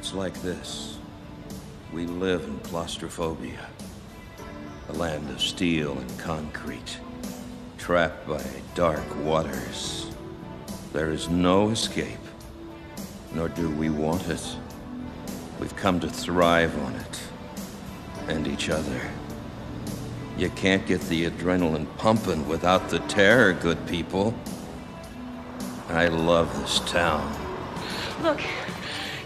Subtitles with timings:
[0.00, 0.96] It's like this.
[1.92, 3.66] We live in claustrophobia.
[4.88, 6.98] A land of steel and concrete.
[7.76, 8.42] Trapped by
[8.74, 10.10] dark waters.
[10.94, 12.18] There is no escape.
[13.34, 14.56] Nor do we want it.
[15.60, 17.20] We've come to thrive on it.
[18.26, 19.02] And each other.
[20.38, 24.34] You can't get the adrenaline pumping without the terror, good people.
[25.90, 27.36] I love this town.
[28.22, 28.40] Look,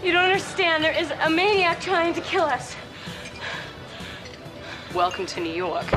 [0.05, 0.83] you don't understand.
[0.83, 2.75] There is a maniac trying to kill us.
[4.93, 5.91] Welcome to New York.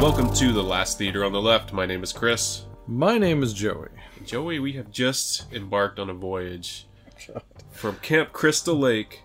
[0.00, 1.72] Welcome to the Last Theater on the Left.
[1.72, 2.64] My name is Chris.
[2.86, 3.88] My name is Joey.
[4.24, 6.86] Joey, we have just embarked on a voyage
[7.72, 9.22] from Camp Crystal Lake,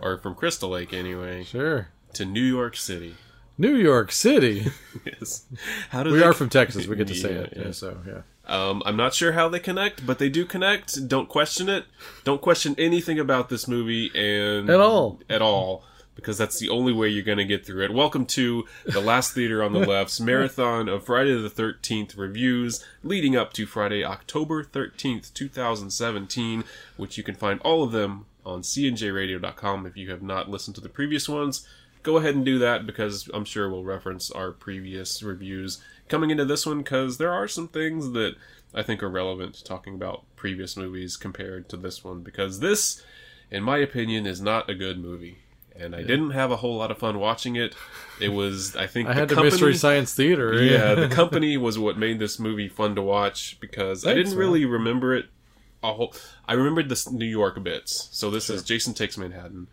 [0.00, 1.88] or from Crystal Lake anyway, Sure.
[2.14, 3.14] to New York City.
[3.58, 4.66] New York City.
[5.04, 5.46] Yes.
[5.90, 6.86] How do We they- are from Texas.
[6.86, 7.52] We get to say Yeah, it.
[7.56, 7.62] yeah.
[7.66, 8.22] Yeah, so yeah.
[8.46, 11.06] Um, I'm not sure how they connect, but they do connect.
[11.08, 11.84] Don't question it.
[12.24, 15.20] Don't question anything about this movie and At all.
[15.30, 15.84] At all.
[16.16, 17.92] Because that's the only way you're going to get through it.
[17.94, 23.36] Welcome to the Last Theater on the Left's marathon of Friday the 13th reviews leading
[23.36, 26.64] up to Friday, October 13th, 2017,
[26.96, 29.86] which you can find all of them on cnjradio.com.
[29.86, 31.66] If you have not listened to the previous ones,
[32.08, 35.78] go ahead and do that because I'm sure we'll reference our previous reviews
[36.08, 38.34] coming into this one because there are some things that
[38.72, 43.02] I think are relevant to talking about previous movies compared to this one because this,
[43.50, 45.36] in my opinion, is not a good movie.
[45.76, 47.74] And I didn't have a whole lot of fun watching it.
[48.22, 50.58] It was, I think, I had the Mystery Science Theater.
[50.58, 50.62] Eh?
[50.62, 54.64] yeah, the company was what made this movie fun to watch because I didn't really
[54.64, 55.26] remember it
[55.82, 56.14] a whole.
[56.46, 58.08] I remembered the New York bits.
[58.12, 59.68] So this is Jason Takes Manhattan.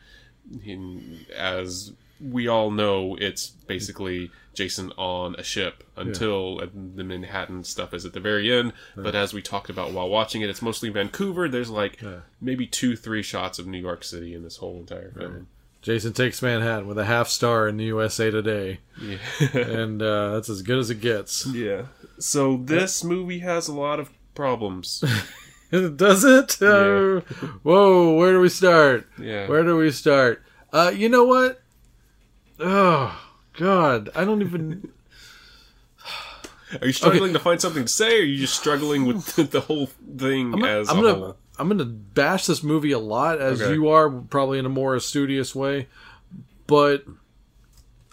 [0.61, 7.93] He- as we all know, it's basically Jason on a ship until the Manhattan stuff
[7.93, 8.73] is at the very end.
[8.95, 11.49] But as we talked about while watching it, it's mostly Vancouver.
[11.49, 12.01] There's like
[12.41, 15.47] maybe two, three shots of New York City in this whole entire film.
[15.81, 18.79] Jason Takes Manhattan with a half star in the USA Today.
[18.99, 19.17] Yeah.
[19.53, 21.45] And uh, that's as good as it gets.
[21.45, 21.83] yeah.
[22.17, 25.03] So this movie has a lot of problems.
[25.71, 26.59] Does it?
[26.61, 27.19] Uh,
[27.63, 29.07] whoa, where do we start?
[29.19, 29.47] Yeah.
[29.47, 30.41] Where do we start?
[30.73, 31.61] Uh, you know what?
[32.59, 33.19] Oh,
[33.53, 34.09] God.
[34.15, 34.91] I don't even.
[36.81, 39.61] Are you struggling to find something to say, or are you just struggling with the
[39.61, 39.85] whole
[40.17, 41.37] thing I'm, as I'm a gonna whole?
[41.57, 43.73] I'm gonna bash this movie a lot as Okay.
[43.73, 45.87] you are probably in a more studious way,
[46.67, 47.05] but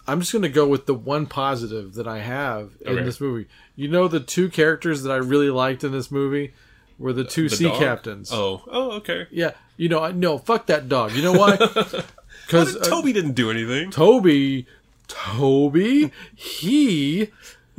[0.06, 3.02] I'm just gonna go with the one positive that I have in Okay.
[3.04, 3.48] this movie.
[3.75, 6.52] You know, the two characters that I really liked in this movie
[6.98, 7.81] were the two The sea dog?
[7.81, 8.31] captains.
[8.32, 9.26] Oh, oh, okay.
[9.31, 11.12] Yeah, you know, I no fuck that dog.
[11.12, 11.56] You know why?
[12.47, 13.91] Because uh, Toby didn't do anything.
[13.91, 14.66] Toby,
[15.08, 17.30] Toby, he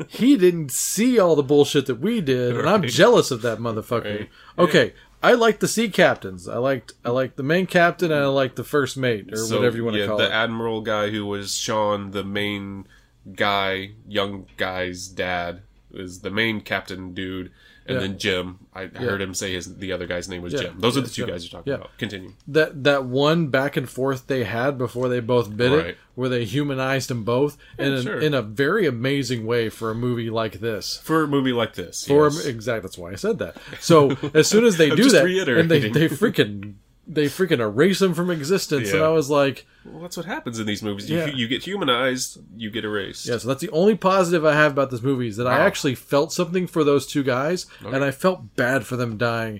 [0.07, 4.19] he didn't see all the bullshit that we did, and I'm jealous of that motherfucker.
[4.19, 4.29] Right.
[4.57, 6.47] Okay, I like the sea captains.
[6.47, 9.57] I liked I liked the main captain, and I liked the first mate or So,
[9.57, 10.29] whatever you want yeah, to call the it.
[10.29, 12.87] The admiral guy who was Sean, the main
[13.33, 15.61] guy, young guy's dad,
[15.93, 17.51] is the main captain dude,
[17.85, 17.99] and Yeah.
[18.01, 18.59] then Jim.
[18.75, 20.61] I heard him say his the other guy's name was Yeah.
[20.63, 20.75] Jim.
[20.79, 21.77] Those are the two guys you're talking Yeah.
[21.77, 21.97] about.
[21.97, 22.31] Continue.
[22.47, 25.85] that that one back and forth they had before they both bit Right.
[25.87, 28.17] it, where they humanized them both in, sure.
[28.17, 30.99] an, in a very amazing way for a movie like this.
[31.03, 32.45] For a movie like this, For yes.
[32.45, 33.57] exactly, that's why I said that.
[33.79, 36.73] So as soon as they do that, and they they freaking
[37.07, 40.65] they freaking erase them from existence, and I was like, well, that's what happens in
[40.65, 41.09] these movies.
[41.09, 41.25] You, Yeah.
[41.27, 43.25] you get humanized, you get erased.
[43.25, 43.37] yeah.
[43.37, 46.31] So that's the only positive I have about this movie is that I actually felt
[46.31, 49.59] something for those two guys, and I felt bad for them dying.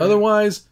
[0.00, 0.68] Otherwise,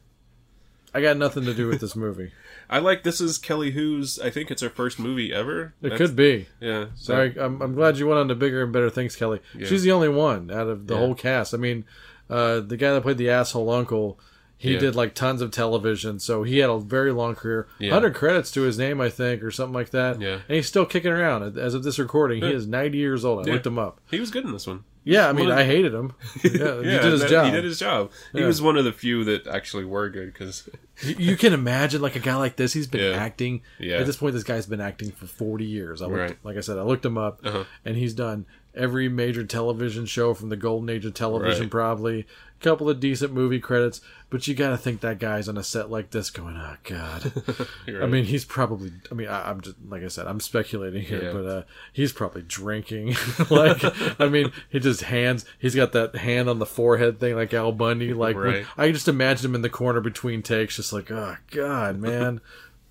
[0.95, 2.33] I got nothing to do with this movie.
[2.71, 4.19] I like this is Kelly Hu's.
[4.19, 5.75] I think it's her first movie ever.
[5.83, 6.47] It That's- could be.
[6.61, 6.87] Yeah.
[6.95, 9.41] Sorry, I'm, I'm glad you went on to bigger and better things, Kelly.
[9.59, 11.01] She's the only one out of the Yeah.
[11.01, 11.53] whole cast.
[11.53, 11.85] I mean,
[12.31, 14.19] uh, the guy that played the asshole uncle,
[14.63, 14.79] he Yeah.
[14.79, 17.67] did like tons of television, so he had a very long career.
[17.81, 17.91] Yeah.
[17.91, 20.21] 100 credits to his name, I think, or something like that.
[20.21, 20.39] Yeah.
[20.49, 21.59] And he's still kicking around.
[21.59, 23.45] As of this recording, he is 90 years old.
[23.45, 23.55] I Yeah.
[23.55, 24.01] looked him up.
[24.11, 24.85] He was good in this one.
[25.05, 26.13] Yeah, I mean, I hated him.
[26.45, 27.47] Yeah, he did his that- job.
[27.47, 28.13] He did his job.
[28.33, 28.47] He Yeah.
[28.47, 30.69] was one of the few that actually were good because
[31.03, 32.73] You- you can imagine like a guy like this.
[32.73, 33.17] He's been Yeah.
[33.19, 33.63] acting.
[33.81, 33.97] Yeah.
[33.97, 36.03] At this point, this guy's been acting for forty years.
[36.03, 36.37] I looked, Right.
[36.45, 37.65] like I said, I looked him up, Uh-huh.
[37.85, 41.71] and he's done every major television show from the golden age of television, Right.
[41.71, 42.27] probably.
[42.63, 44.01] Couple of decent movie credits,
[44.31, 47.33] but you got to think that guy's on a set like this, going, "Oh God."
[47.87, 48.93] You're I mean, he's probably.
[49.11, 51.33] I mean, I, I'm just like I said, I'm speculating here, Yeah.
[51.33, 51.63] but uh,
[51.93, 53.17] he's probably drinking.
[53.51, 53.83] like,
[54.21, 55.45] I mean, he just hands.
[55.59, 58.13] He's got that hand on the forehead thing, like Al Bundy.
[58.23, 58.67] Like, when- Right.
[58.77, 62.41] I just imagine him in the corner between takes, just like, oh God, man,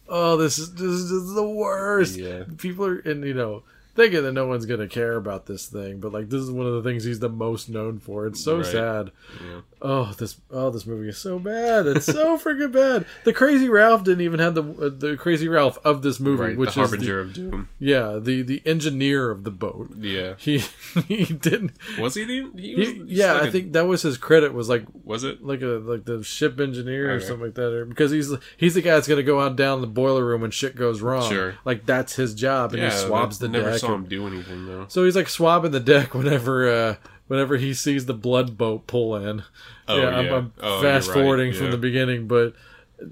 [0.10, 2.18] oh this is this is the worst.
[2.18, 2.44] Yeah.
[2.58, 3.64] People are, and you know,
[3.96, 6.74] thinking that no one's gonna care about this thing, but like this is one of
[6.74, 8.26] the things he's the most known for.
[8.28, 8.66] It's so Right.
[8.66, 9.12] sad.
[9.44, 9.62] Yeah.
[9.84, 11.88] Oh, this oh this movie is so bad.
[11.88, 13.06] It's so freaking bad.
[13.24, 16.58] The Crazy Ralph didn't even have the uh, the Crazy Ralph of this movie, Right.
[16.58, 17.70] which the is harbinger of doom.
[17.80, 19.92] yeah the the engineer of the boat.
[20.00, 20.34] Yeah.
[20.38, 20.64] He
[21.08, 21.72] he didn't.
[22.00, 22.52] Was he the?
[22.62, 24.54] He was He, yeah, like I a- think that was his credit.
[24.54, 25.44] Was like Was it?
[25.44, 28.82] like a like the ship engineer or something like that, or because he's he's the
[28.82, 31.30] guy that's gonna go out down the boiler room when shit goes wrong.
[31.30, 31.56] Sure.
[31.66, 32.92] like that's his job, and Yeah.
[32.92, 33.81] he swabs the deck.
[33.82, 34.86] Saw him do anything though.
[34.88, 36.96] so he's like swabbing the deck whenever uh
[37.28, 39.44] whenever he sees the blood boat pull in.
[39.88, 40.34] Oh, yeah, I'm.
[40.34, 42.54] I'm Oh, fast right, forwarding from the beginning, but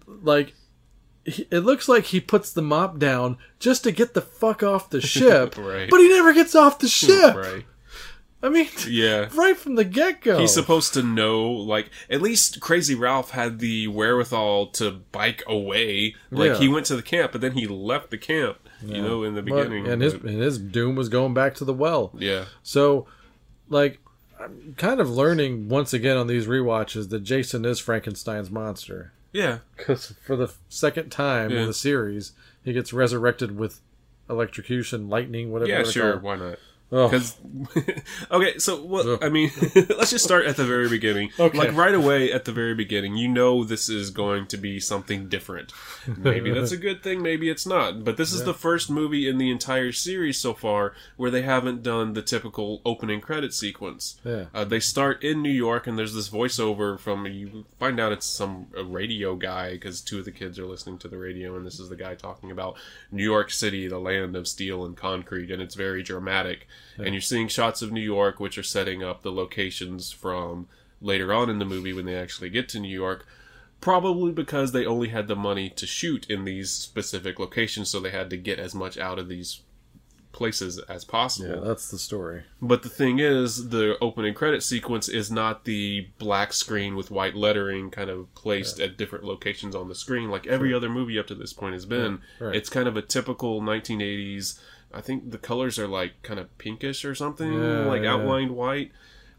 [0.07, 0.53] like.
[1.25, 4.89] he- It looks like he puts the mop down just to get the fuck off
[4.89, 5.89] the ship, Right.
[5.89, 7.35] but he never gets off the ship.
[7.35, 7.65] Right.
[8.41, 9.27] I mean, Yeah.
[9.35, 10.39] right from the get go.
[10.39, 16.15] He's supposed to know, like, at least Crazy Ralph had the wherewithal to bike away.
[16.31, 16.57] Like, Yeah.
[16.57, 19.41] he went to the camp, but then he left the camp, you know, in the
[19.41, 19.87] But- beginning.
[19.87, 22.11] and his But- and his doom was going back to the well.
[22.17, 22.45] yeah.
[22.63, 23.07] So,
[23.69, 23.99] like,
[24.39, 29.11] I'm kind of learning once again on these rewatches that Jason is Frankenstein's monster.
[29.33, 29.59] Yeah.
[29.77, 31.61] Because for the second time Yeah.
[31.61, 32.31] in the series,
[32.63, 33.81] he gets resurrected with
[34.29, 35.69] electrocution, lightning, whatever.
[35.71, 36.11] Yeah, sure.
[36.13, 36.23] called.
[36.23, 36.59] Why not?
[36.91, 37.37] Oh, Because,
[38.31, 39.19] okay, so well, Ugh.
[39.23, 41.29] I mean, let's just start at the very beginning.
[41.39, 41.57] Okay.
[41.57, 45.29] Like right away at the very beginning, you know this is going to be something
[45.29, 45.71] different.
[46.17, 48.03] Maybe that's a good thing, maybe it's not.
[48.03, 51.83] But this is the first movie in the entire series so far where they haven't
[51.83, 54.19] done the typical opening credit sequence.
[54.23, 54.45] Yeah.
[54.53, 58.25] Uh, they start in New York, and there's this voiceover from you find out it's
[58.25, 61.65] some a radio guy because two of the kids are listening to the radio, and
[61.67, 62.77] this is the guy talking about
[63.11, 66.67] New York City, the land of steel and concrete, and it's very dramatic.
[66.97, 70.67] And you're seeing shots of New York, which are setting up the locations from
[70.99, 73.25] later on in the movie when they actually get to New York.
[73.79, 78.09] Probably because they only had the money to shoot in these specific locations, so they
[78.09, 79.61] had to get as much out of these
[80.31, 81.49] places as possible.
[81.49, 82.43] yeah, that's the story.
[82.61, 87.35] But the thing is, the opening credit sequence is not the black screen with white
[87.35, 91.27] lettering kind of placed at different locations on the screen like every other movie up
[91.27, 92.21] to this point has been.
[92.39, 92.55] Yeah, right.
[92.55, 94.59] It's kind of a typical 1980s.
[94.93, 98.13] I think the colors are like kind of pinkish or something, Yeah, like yeah.
[98.13, 98.91] outlined white.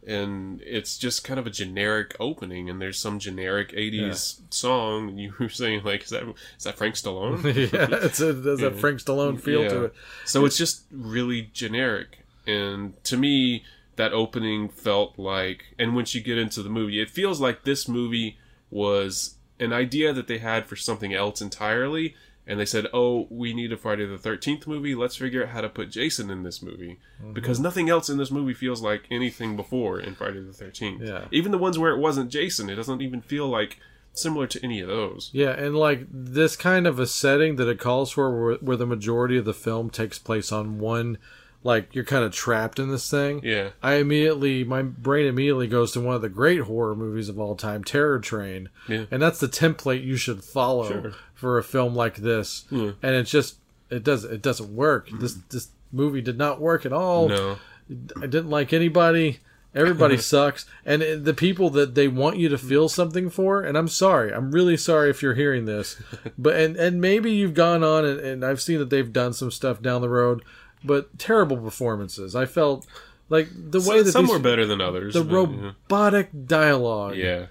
[0.07, 5.11] And it's just kind of a generic opening, and there's some generic '80s song.
[5.11, 6.23] And you were saying, like, is that
[6.57, 7.45] is that Frank Stallone?
[7.73, 9.95] yeah, it's a, there's a Frank Stallone feel to it.
[10.25, 12.21] So it's just really generic.
[12.47, 13.65] And to me,
[13.97, 17.87] that opening felt like, and once you get into the movie, it feels like this
[17.87, 18.39] movie
[18.71, 22.15] was an idea that they had for something else entirely.
[22.47, 24.95] And they said, oh, we need a Friday the 13th movie.
[24.95, 26.99] Let's figure out how to put Jason in this movie.
[27.23, 27.33] Mm-hmm.
[27.33, 31.07] Because nothing else in this movie feels like anything before in Friday the 13th.
[31.07, 31.27] Yeah.
[31.31, 33.79] Even the ones where it wasn't Jason, it doesn't even feel like
[34.13, 35.31] similar to any of those.
[35.33, 38.87] Yeah, and like this kind of a setting that it calls for, where, where the
[38.87, 41.19] majority of the film takes place on one,
[41.63, 43.41] like you're kind of trapped in this thing.
[43.45, 43.71] Yeah.
[43.83, 47.55] I immediately, my brain immediately goes to one of the great horror movies of all
[47.55, 49.05] time, Terror Train, Yeah.
[49.11, 51.13] and that's the template you should follow Sure.
[51.41, 52.65] For a film like this.
[52.71, 52.93] Yeah.
[53.03, 53.57] And it's just,
[53.89, 55.09] it does, it doesn't work.
[55.13, 57.29] This this movie did not work at all.
[57.29, 57.57] No.
[58.23, 59.41] I didn't like anybody.
[59.75, 63.63] Everybody sucks, and it- the people that they want you to feel something for.
[63.63, 66.01] And I'm sorry, I'm really sorry if you're hearing this,
[66.39, 69.51] but and and maybe you've gone on and, and I've seen that they've done some
[69.53, 70.43] stuff down the road,
[70.85, 72.35] but terrible performances.
[72.35, 72.85] I felt
[73.29, 75.15] like the way that some these, were better than others.
[75.15, 75.73] the but, yeah.
[75.89, 77.47] robotic dialogue, yeah.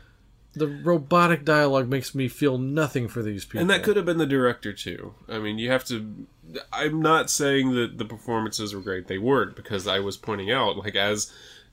[0.60, 3.62] The robotic dialogue makes me feel nothing for these people.
[3.62, 5.16] And that could have been the director too.
[5.28, 6.28] I mean, you have to.
[6.72, 10.78] I'm not saying that the performances were great; they weren't because I was pointing out,
[10.78, 11.32] like as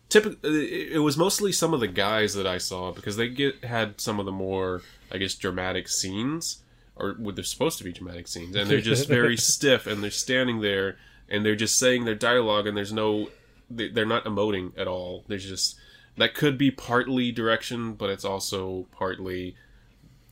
[0.08, 4.00] typically, it was mostly some of the guys that I saw because they get had
[4.00, 6.62] some of the more, I guess, dramatic scenes,
[6.94, 10.10] or well, they're supposed to be dramatic scenes, and they're just very stiff, and they're
[10.10, 10.96] standing there,
[11.28, 13.30] and they're just saying their dialogue, and there's no,
[13.70, 15.24] they're not emoting at all.
[15.28, 15.76] There's just
[16.16, 19.56] that could be partly direction, but it's also partly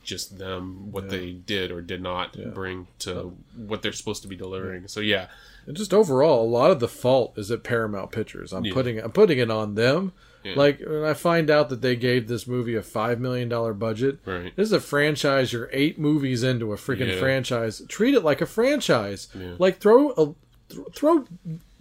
[0.03, 4.35] just them what they did or did not bring to what they're supposed to be
[4.35, 4.87] delivering.
[4.87, 5.27] So yeah,
[5.67, 8.53] And just overall, a lot of the fault is at Paramount Pictures.
[8.53, 8.73] I'm Yeah.
[8.73, 10.11] putting I'm putting it on them.
[10.43, 10.53] Yeah.
[10.55, 14.19] Like when I find out that they gave this movie a five million dollar budget,
[14.25, 14.55] Right.
[14.55, 15.51] this is a franchise.
[15.51, 17.19] You're eight movies into a freaking Yeah.
[17.19, 17.81] franchise.
[17.87, 19.27] Treat it like a franchise.
[19.33, 19.55] Yeah.
[19.57, 20.35] Like throw a
[20.71, 21.25] th- throw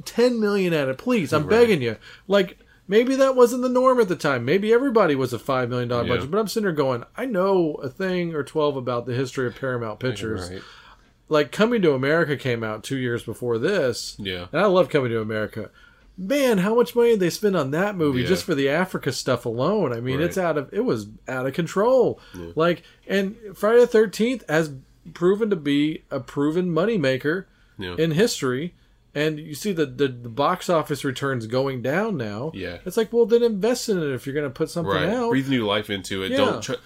[0.07, 1.35] ten million at it, please.
[1.35, 1.97] I'm begging you.
[2.27, 2.57] Like
[2.89, 4.45] maybe that wasn't the norm at the time.
[4.45, 6.15] Maybe everybody was a five million dollar Yeah.
[6.17, 6.31] budget.
[6.31, 9.57] But I'm sitting there going, I know a thing or twelve about the history of
[9.57, 10.63] Paramount Pictures right.
[11.29, 14.17] like Coming to America came out two years before this.
[14.19, 14.47] Yeah.
[14.53, 15.71] And I love Coming to America.
[16.17, 18.29] Man, how much money did they spend on that movie Yeah.
[18.29, 19.93] just for the Africa stuff alone?
[19.93, 20.27] I mean, Right.
[20.27, 22.21] it's out of it was out of control.
[22.55, 24.73] Like, and Friday the Thirteenth has
[25.13, 27.47] proven to be a proven moneymaker
[27.79, 27.97] Yeah.
[27.99, 28.75] in history.
[29.15, 32.51] And you see the, the the box office returns going down now.
[32.55, 32.79] Yeah.
[32.85, 35.09] it's like well then invest in it if you're going to put something right.
[35.09, 35.31] out.
[35.31, 36.31] Breathe new life into it.
[36.33, 36.37] Yeah.
[36.39, 36.63] Don't.
[36.63, 36.77] Try,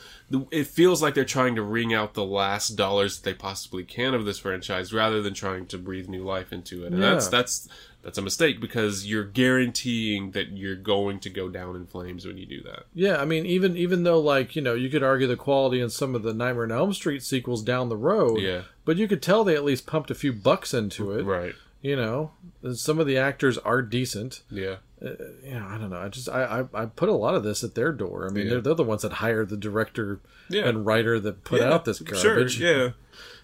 [0.51, 4.13] it feels like they're trying to wring out the last dollars that they possibly can
[4.13, 6.93] of this franchise, rather than trying to breathe new life into it.
[6.93, 7.11] And Yeah.
[7.13, 7.69] that's that's
[8.03, 12.39] that's a mistake because you're guaranteeing that you're going to go down in flames when
[12.39, 12.85] you do that.
[12.95, 15.91] Yeah, I mean, even even though like you know you could argue the quality in
[15.91, 18.63] some of the Nightmare on Elm Street sequels down the road, Yeah.
[18.85, 21.23] but you could tell they at least pumped a few bucks into it.
[21.25, 21.55] Right.
[21.81, 22.33] You know,
[22.75, 24.43] some of the actors are decent.
[24.51, 24.77] Yeah.
[25.01, 25.11] Uh,
[25.45, 26.01] yeah, I don't know.
[26.01, 28.27] I just I I, I put a lot of this at their door.
[28.29, 28.51] I mean, Yeah.
[28.55, 30.21] they're they're the ones that hired the director
[30.51, 30.67] Yeah.
[30.69, 32.57] and writer that put Yeah, out this garbage.
[32.59, 32.91] Sure, yeah.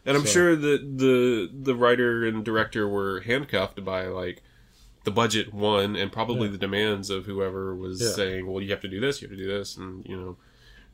[0.05, 4.43] And I'm So- sure that the the writer and director were handcuffed by like
[5.05, 8.88] the budget one and probably the demands of whoever was saying, "Well, you have to
[8.88, 10.37] do this, you have to do this," and you know,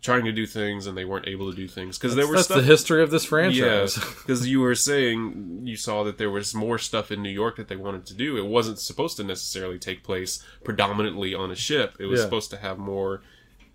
[0.02, 2.44] trying to do things and they weren't able to do things because there was That's
[2.46, 2.56] stuff.
[2.58, 3.94] the history of this yeah, franchise.
[3.96, 7.68] because you were saying you saw that there was more stuff in New York that
[7.68, 8.36] they wanted to do.
[8.38, 11.96] It wasn't supposed to necessarily take place predominantly on a ship.
[12.00, 12.24] It was Yeah.
[12.24, 13.20] supposed to have more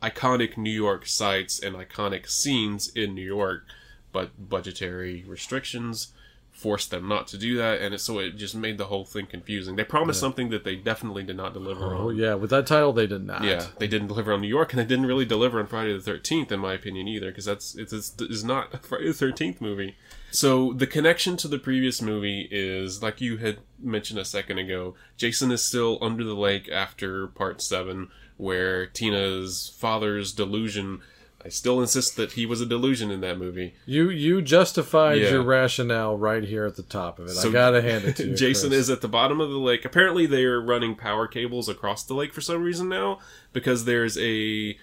[0.01, 3.63] iconic New York sites and iconic scenes in New York,
[4.11, 6.11] but budgetary restrictions
[6.55, 9.25] forced them not to do that, and it, so it just made the whole thing
[9.25, 9.75] confusing.
[9.75, 12.15] They promised something that they definitely did not deliver oh on.
[12.15, 13.43] yeah, with that title they did not.
[13.43, 16.01] Yeah, they didn't deliver on New York, and they didn't really deliver on Friday the
[16.01, 19.59] Thirteenth, in my opinion, either, because that's it's, it's, it's not a Friday the Thirteenth
[19.59, 19.95] movie.
[20.31, 24.95] So the connection to the previous movie is, like you had mentioned a second ago,
[25.17, 31.01] Jason is still under the lake after Part Seven, where Tina's father's delusion.
[31.45, 33.75] I still insist that he was a delusion in that movie.
[33.85, 35.29] You you justified Yeah.
[35.29, 37.37] your rationale right here at the top of it.
[37.37, 38.35] I gotta hand it to you.
[38.37, 38.79] Jason Chris.
[38.81, 39.85] is at the bottom of the lake.
[39.85, 43.19] Apparently, they are running power cables across the lake for some reason now
[43.53, 44.75] because there's a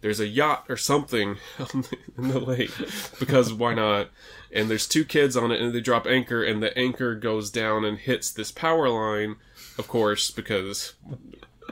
[0.00, 1.36] there's a yacht or something
[2.18, 2.72] in the lake
[3.20, 4.08] because why not?
[4.50, 7.84] And there's two kids on it, and they drop anchor, and the anchor goes down
[7.84, 9.36] and hits this power line,
[9.78, 10.94] of course, because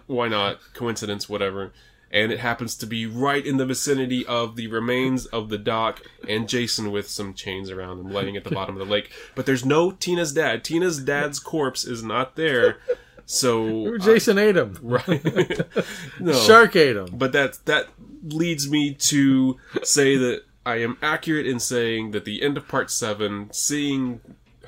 [0.07, 0.61] why not?
[0.75, 1.73] Coincidence, whatever.
[2.11, 6.01] And it happens to be right in the vicinity of the remains of the dock
[6.27, 9.11] and Jason with some chains around him laying at the bottom of the lake.
[9.35, 10.65] But there's no Tina's dad.
[10.65, 12.79] Tina's dad's corpse is not there.
[13.27, 14.79] So Jason ate him.
[14.81, 15.61] right.
[16.21, 16.33] no.
[16.33, 17.09] Shark ate him.
[17.13, 17.89] But that that
[18.23, 22.91] leads me to say that I am accurate in saying that the end of part
[22.91, 24.21] seven, seeing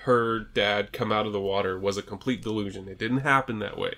[0.02, 2.87] her dad come out of the water, was a complete delusion.
[2.88, 3.94] It didn't happen that way.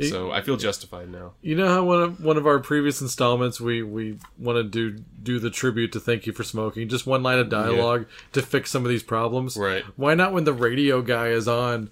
[0.00, 1.32] So I feel justified now.
[1.42, 5.02] You know how one of one of our previous installments we we want to do
[5.22, 8.70] do the tribute to thank you for smoking, just one line of dialogue to fix
[8.70, 9.56] some of these problems.
[9.56, 9.84] Right.
[9.96, 11.90] Why not when the radio guy is on,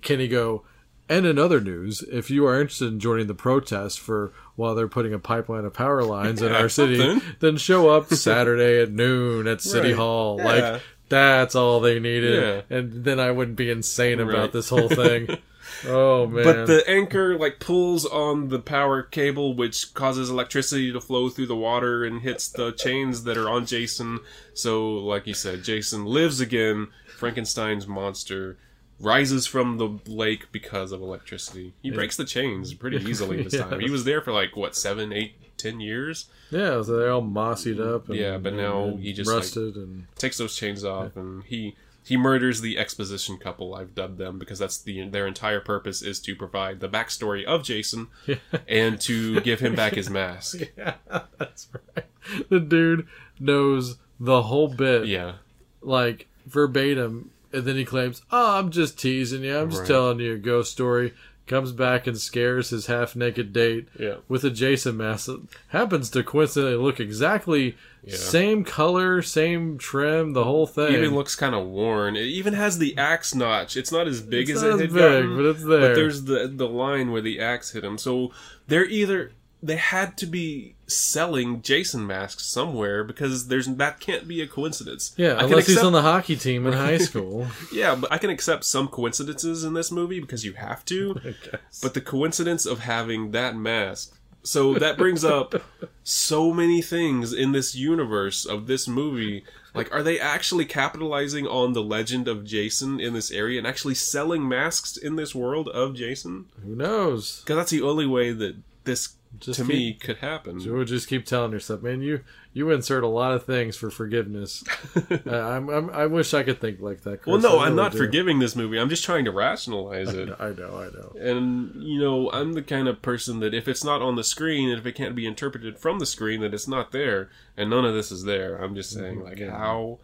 [0.00, 0.64] can he go?
[1.08, 4.88] And in other news, if you are interested in joining the protest for while they're
[4.88, 7.34] putting a pipeline of power lines in our city, something.
[7.40, 9.96] then show up Saturday at noon at City Right.
[9.96, 10.38] Hall.
[10.38, 10.44] Yeah.
[10.44, 12.76] Like that's all they needed, Yeah.
[12.78, 15.36] and then I wouldn't be insane about this whole thing.
[15.86, 16.44] oh man!
[16.44, 21.46] But the anchor like pulls on the power cable, which causes electricity to flow through
[21.46, 24.20] the water and hits the chains that are on Jason.
[24.54, 26.88] So, like you said, Jason lives again.
[27.16, 28.56] Frankenstein's monster
[28.98, 31.72] rises from the lake because of electricity.
[31.82, 33.80] He breaks the chains pretty easily this time.
[33.80, 36.26] He was there for like what seven, eight, ten years.
[36.50, 38.08] Yeah, so they're all mossied up.
[38.08, 41.76] And, Yeah, but now he just, like- rusted and Takes those chains off and he.
[42.04, 43.74] He murders the exposition couple.
[43.74, 47.62] I've dubbed them because that's the their entire purpose is to provide the backstory of
[47.62, 48.08] Jason
[48.68, 50.60] and to give him back his mask.
[50.76, 50.94] yeah,
[51.38, 52.06] that's right.
[52.48, 53.06] The dude
[53.38, 55.34] knows the whole bit, Yeah,
[55.80, 59.56] like verbatim, and then he claims, "Oh, I'm just teasing you.
[59.56, 59.88] I'm just Right.
[59.88, 61.12] telling you a ghost story."
[61.46, 65.26] Comes back and scares his half-naked date yeah, with a Jason mask.
[65.26, 68.14] that Happens to coincidentally look exactly Yeah.
[68.16, 70.92] same color, same trim, the whole thing.
[70.94, 72.14] even looks kind of worn.
[72.16, 73.76] It even has the axe notch.
[73.76, 75.80] It's not as big It's as not it as had big, gotten, but it's there.
[75.80, 77.98] But there's the the line where the axe hit him.
[77.98, 78.30] So
[78.68, 79.32] they're either
[79.62, 85.14] they had to be selling Jason masks somewhere because there's that can't be a coincidence.
[85.16, 87.46] yeah, I unless he's on the hockey team in high school.
[87.72, 91.20] Yeah, but I can accept some coincidences in this movie because you have to.
[91.82, 94.18] But the coincidence of having that mask.
[94.44, 95.54] So that brings up
[96.02, 99.44] so many things in this universe of this movie.
[99.74, 103.94] Like, are they actually capitalizing on the legend of Jason in this area and actually
[103.94, 106.46] selling masks in this world of Jason?
[106.64, 107.40] Who knows?
[107.40, 110.60] Because that's the only way that this, Just to keep- me, could happen.
[110.60, 112.20] You would just keep telling yourself, man, you
[112.52, 114.62] you insert a lot of things for forgiveness.
[115.26, 117.26] uh, I'm, I'm, I wish I could think like that.
[117.26, 117.98] well, no, I I'm not do.
[117.98, 118.78] forgiving this movie.
[118.78, 120.28] I'm just trying to rationalize it.
[120.38, 121.16] I know, I know.
[121.18, 124.68] And you know, I'm the kind of person that if it's not on the screen
[124.68, 127.30] and if it can't be interpreted from the screen, that it's not there.
[127.56, 128.56] And none of this is there.
[128.56, 129.52] I'm just saying, like, Yeah.
[129.56, 129.98] how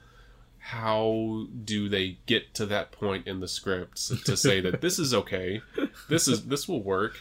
[0.60, 5.14] how do they get to that point in the scripts to say that this is
[5.14, 5.62] okay,
[6.08, 7.14] this is this will work?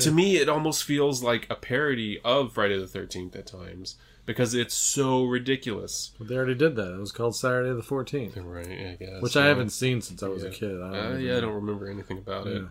[0.00, 3.96] To me, it almost feels like a parody of Friday the Thirteenth at times
[4.26, 6.12] because it's so ridiculous.
[6.18, 6.94] But they already did that.
[6.94, 9.22] It was called Saturday the 14th, Right, I guess.
[9.22, 10.48] which I haven't seen since I was Yeah.
[10.48, 10.80] a kid.
[10.80, 12.64] I don't Uh, yeah, I don't remember anything about it.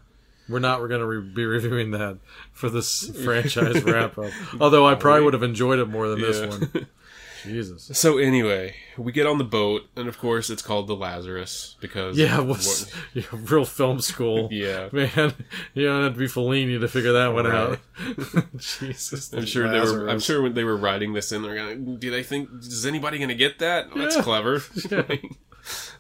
[0.50, 0.82] We're not.
[0.82, 2.18] We're going to re- be reviewing that
[2.52, 4.32] for this franchise wrap up.
[4.60, 6.26] Although I probably would have enjoyed it more than Yeah.
[6.26, 6.88] this one.
[7.44, 7.90] Jesus.
[7.94, 12.18] So anyway, we get on the boat, and of course, it's called the Lazarus because
[12.18, 14.50] Yeah, it was yeah, real film school.
[14.52, 14.90] Yeah.
[14.92, 15.34] man,
[15.74, 17.80] you don't have to be Fellini to figure that one out.
[18.58, 20.08] Jesus, I'm sure they were.
[20.10, 21.76] I'm sure when they were writing this in, they're gonna.
[21.76, 23.88] Do they think is anybody gonna get that?
[23.94, 24.22] Oh, that's Yeah.
[24.24, 24.62] clever.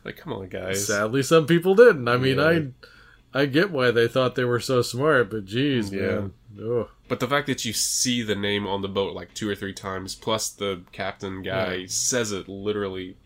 [0.04, 0.88] like, come on, guys.
[0.88, 2.08] Sadly, some people didn't.
[2.08, 2.44] I mean, Yeah.
[3.34, 6.02] I I get why they thought they were so smart, but geez, Yeah.
[6.02, 6.34] man.
[6.62, 6.88] Ugh.
[7.14, 9.72] But the fact that you see the name on the boat like two or three
[9.72, 11.86] times, plus the captain guy Yeah.
[11.88, 13.18] says it literally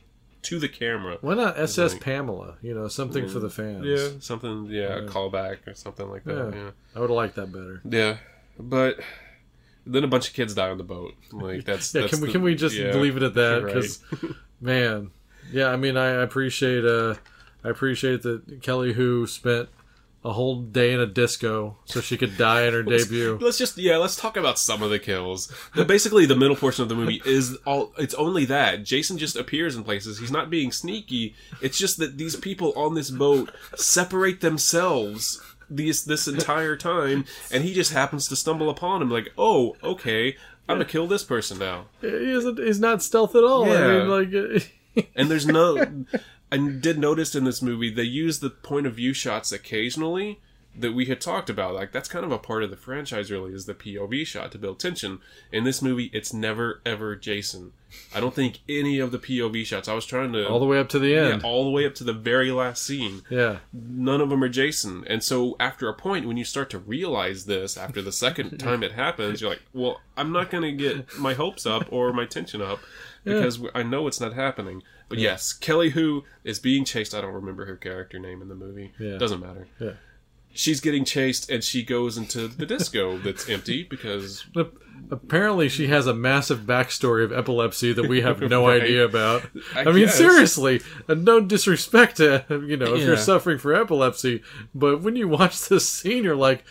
[0.42, 1.18] to the camera.
[1.22, 2.58] Why not SS Like- Pamela?
[2.62, 3.86] You know, something for the fans.
[3.86, 4.66] Yeah, something.
[4.66, 6.52] Yeah, a callback or something like that.
[6.54, 6.60] Yeah.
[6.64, 6.70] Yeah.
[6.96, 7.80] I would have liked that better.
[7.90, 8.18] Yeah,
[8.60, 9.00] but
[9.86, 11.14] then a bunch of kids die on the boat.
[11.32, 12.94] Like that's Yeah, that's can we the- can we just yeah.
[12.94, 13.64] leave it at that?
[13.64, 13.74] Right.
[13.74, 14.04] Because,
[14.60, 15.12] man,
[15.50, 17.16] yeah, I mean, I appreciate uh,
[17.64, 19.70] I appreciate that Kelly Hu spent
[20.28, 23.38] a whole day in a disco so she could die in her debut.
[23.40, 25.52] Let's just yeah, let's talk about some of the kills.
[25.74, 27.94] The, basically, the middle portion of the movie is all.
[27.98, 30.20] It's only that Jason just appears in places.
[30.20, 31.34] He's not being sneaky.
[31.62, 37.64] It's just that these people on this boat separate themselves these this entire time, and
[37.64, 39.10] he just happens to stumble upon him.
[39.10, 40.36] Like, oh, okay,
[40.68, 41.86] I'm gonna kill this person now.
[42.02, 42.60] He isn't.
[42.60, 43.64] He's not stealth at all.
[43.72, 44.74] I mean, like,
[45.16, 46.06] And there's no.
[46.52, 50.40] I did notice in this movie they use the point of view shots occasionally
[50.80, 51.74] that we had talked about.
[51.74, 54.58] Like that's kind of a part of the franchise, really, is the POV shot to
[54.58, 55.20] build tension.
[55.52, 57.74] In this movie, it's never ever Jason.
[58.14, 59.88] I don't think any of the POV shots.
[59.88, 61.44] I was trying to all the way up to the yeah, end.
[61.44, 63.24] all the way up to the very last scene.
[63.30, 65.04] Yeah, None of them are Jason.
[65.08, 68.84] And so after a point, when you start to realize this, after the second time
[68.84, 72.26] it happens, you're like, well, I'm not going to get my hopes up or my
[72.26, 72.80] tension up
[73.24, 74.84] because I know it's not happening.
[75.10, 77.14] But yes, Kelly Hu is being chased.
[77.16, 78.92] I don't remember her character name in the movie.
[79.00, 79.18] Yeah.
[79.18, 79.68] Doesn't matter.
[79.80, 79.92] yeah.
[80.54, 84.46] She's getting chased and she goes into the disco that's empty because
[85.12, 88.82] apparently, she has a massive backstory of epilepsy that we have no Right.
[88.82, 89.44] idea about.
[89.76, 90.16] I I, mean, guess.
[90.18, 93.06] seriously, and no disrespect to you know if Yeah.
[93.08, 94.42] you're suffering for epilepsy,
[94.74, 96.66] but when you watch this scene, you're like,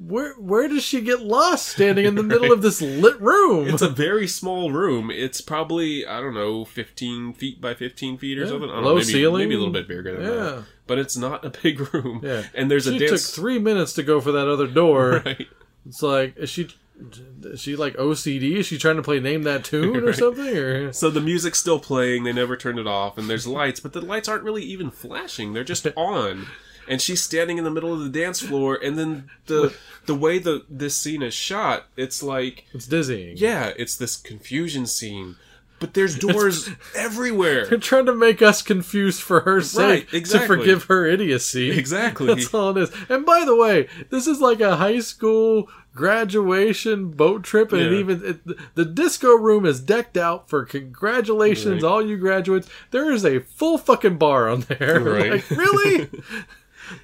[0.00, 3.68] where where does she get lost standing in the middle of this lit room?
[3.68, 5.10] it's a very small room.
[5.10, 8.48] It's probably I don't know, fifteen feet by fifteen feet or Yeah.
[8.48, 8.70] something.
[8.70, 9.40] I don't Low know, maybe, ceiling.
[9.48, 10.30] maybe a little bit bigger than Yeah.
[10.44, 10.64] that.
[10.86, 12.20] But it's not a big room.
[12.22, 12.44] Yeah.
[12.54, 13.10] and there's a she dance.
[13.26, 15.22] took three minutes to go for that other door.
[15.26, 15.48] right.
[15.86, 16.68] It's like is she
[17.44, 18.56] is she like OCD?
[18.56, 20.14] Is she trying to play name that tune or Right.
[20.14, 20.56] something?
[20.56, 22.24] Or So the music's still playing.
[22.24, 25.52] They never turned it off, and there's lights, but the lights aren't really even flashing.
[25.52, 26.46] They're just on.
[26.88, 29.74] And she's standing in the middle of the dance floor, and then the
[30.06, 33.36] the way the this scene is shot, it's like it's dizzying.
[33.36, 35.36] yeah, it's this confusion scene.
[35.80, 37.66] But there's doors everywhere.
[37.66, 40.56] They're trying to make us confused for her sake exactly.
[40.56, 41.70] to forgive her idiocy.
[41.70, 42.26] Exactly.
[42.34, 42.90] That's all it is.
[43.08, 47.92] And by the way, this is like a high school graduation boat trip, and it
[47.92, 51.88] even it, the disco room is decked out for congratulations, Right.
[51.88, 52.68] all you graduates.
[52.90, 55.00] There is a full fucking bar on there.
[55.08, 55.30] Right.
[55.30, 56.08] like really,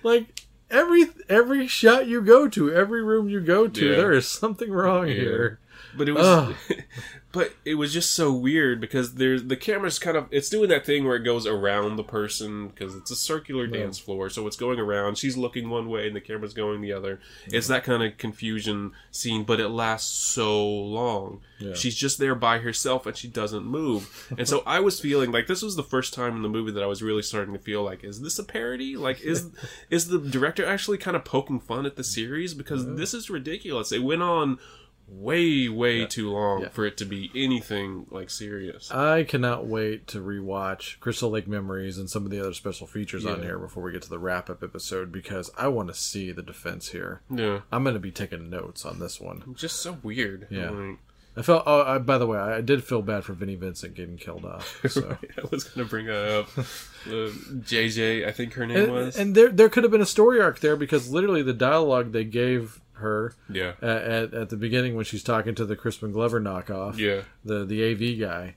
[0.02, 0.40] like.
[0.70, 3.96] Every every shot you go to, every room you go to, Yeah.
[3.96, 5.60] there is something wrong here.
[5.96, 6.54] But it was,
[7.32, 10.86] but it was just so weird because there's the camera's kind of it's doing that
[10.86, 14.56] thing where it goes around the person because it's a circular dance floor, so it's
[14.56, 15.18] going around.
[15.18, 17.20] She's looking one way and the camera's going the other.
[17.46, 21.40] It's that kind of confusion scene, but it lasts so long.
[21.58, 21.74] Yeah.
[21.74, 24.30] She's just there by herself and she doesn't move.
[24.36, 26.82] And so I was feeling like this was the first time in the movie that
[26.82, 28.96] I was really starting to feel like, is this a parody?
[28.96, 29.50] Like, is
[29.90, 33.92] is the director actually kind of poking fun at the series because this is ridiculous?
[33.92, 34.58] It went on
[35.06, 36.68] way way too long Yeah.
[36.70, 38.90] for it to be anything like serious.
[38.90, 43.24] I cannot wait to rewatch Crystal Lake Memories and some of the other special features
[43.26, 46.32] on here before we get to the wrap up episode because I want to see
[46.32, 47.20] the defense here.
[47.30, 49.54] yeah, I'm going to be taking notes on this one.
[49.56, 50.46] just so weird.
[50.50, 50.70] Yeah.
[50.70, 50.98] Like,
[51.36, 51.64] I felt.
[51.66, 54.80] Oh, I, by the way, I did feel bad for Vinnie Vincent getting killed off.
[54.88, 55.16] So.
[55.36, 56.48] I was gonna bring that up.
[57.06, 57.28] Uh,
[57.60, 59.18] JJ, I think her name and, was.
[59.18, 62.24] and there, there could have been a story arc there because literally the dialogue they
[62.24, 66.40] gave her yeah, at, at, at the beginning when she's talking to the Crispin Glover
[66.40, 68.54] knockoff, yeah, the the AV guy,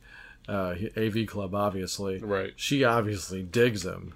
[0.47, 2.19] uh, AV Club, obviously.
[2.19, 2.53] right.
[2.55, 4.13] she obviously digs him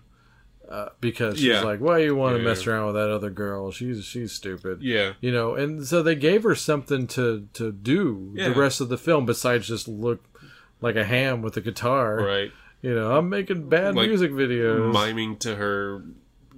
[0.69, 1.61] uh, because she's Yeah.
[1.61, 2.47] like, "Why you want to Yeah.
[2.49, 3.71] mess around with that other girl?
[3.71, 8.31] She's she's stupid." Yeah, You know, and so they gave her something to to do
[8.35, 8.49] Yeah.
[8.49, 10.23] the rest of the film besides just look
[10.79, 12.15] like a ham with a guitar.
[12.17, 12.51] right.
[12.81, 14.91] You know, I'm making bad Like, music videos.
[14.91, 16.03] miming to her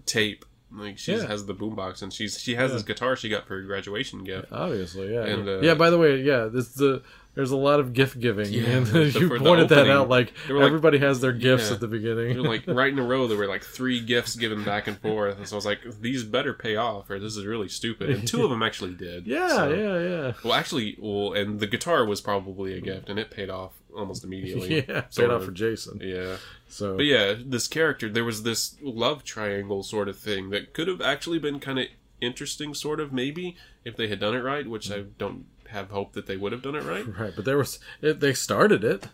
[0.05, 0.45] tape.
[0.75, 1.27] Like she Yeah.
[1.27, 4.47] has the boombox, and she's she has this guitar she got for her graduation gift.
[4.51, 5.23] Obviously, yeah.
[5.25, 5.75] And, uh, yeah.
[5.75, 7.03] By the way, yeah, this the
[7.35, 10.07] there's a lot of gift giving, Yeah, and you pointed that out.
[10.09, 11.73] Like, like- everybody has their gifts Yeah.
[11.75, 12.37] at the beginning.
[12.37, 13.27] Like right in a row.
[13.27, 16.23] There were like three gifts given back and forth, and so I was like, "These
[16.23, 19.25] better pay off, or this is really stupid." And two of them actually did.
[19.27, 20.33] yeah, so- yeah, yeah.
[20.43, 24.23] Well, actually, well, and the guitar was probably a gift, and it paid off almost
[24.23, 24.85] immediately.
[24.87, 25.99] Yeah, paid off for Jason.
[26.03, 30.73] Yeah, So but yeah, this character, there was this love triangle sort of thing that
[30.73, 31.85] could have actually been kind of
[32.21, 36.13] interesting, sort of maybe if they had done it right, which I don't have hope
[36.13, 37.05] that they would have done it right.
[37.19, 39.07] right, but there was it, they started it.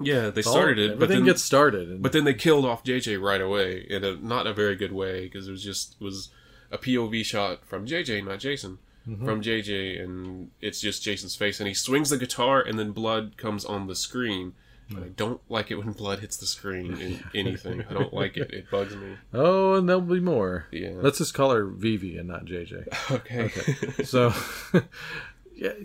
[0.00, 1.88] Yeah, they All- started it, but then gets started.
[1.88, 4.92] And, But then they killed off JJ right away in a not a very good
[4.92, 6.28] way because it was just it was
[6.70, 9.24] a POV shot from JJ, not Jason, Mm-hmm.
[9.24, 13.36] from JJ, and it's just Jason's face, and he swings the guitar, and then blood
[13.36, 14.54] comes on the screen.
[14.96, 17.84] I don't like it when blood hits the screen in anything.
[17.88, 18.50] I don't like it.
[18.52, 19.16] It bugs me.
[19.32, 20.66] oh, and there'll be more.
[20.72, 20.90] Yeah.
[20.96, 22.88] Let's just call her Vivi and not JJ.
[23.12, 23.44] Okay.
[23.44, 24.02] Okay.
[24.04, 24.32] So,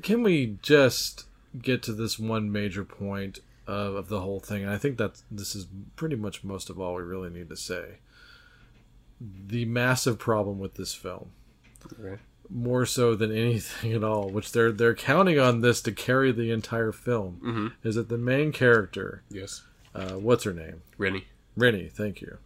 [0.01, 1.25] can we just
[1.62, 4.63] get to this one major point of, of the whole thing?
[4.63, 7.57] And I think that this is pretty much most of all we really need to
[7.57, 7.97] say.
[9.19, 11.29] The massive problem with this film,
[11.93, 12.19] Okay.
[12.49, 16.49] more so than anything at all, which they're they're counting on this to carry the
[16.51, 17.71] entire film, Mhm.
[17.88, 19.62] is that the main character, Yes.
[19.93, 20.81] uh, what's her name?
[20.97, 21.27] Rennie.
[21.55, 22.38] Rennie, thank you.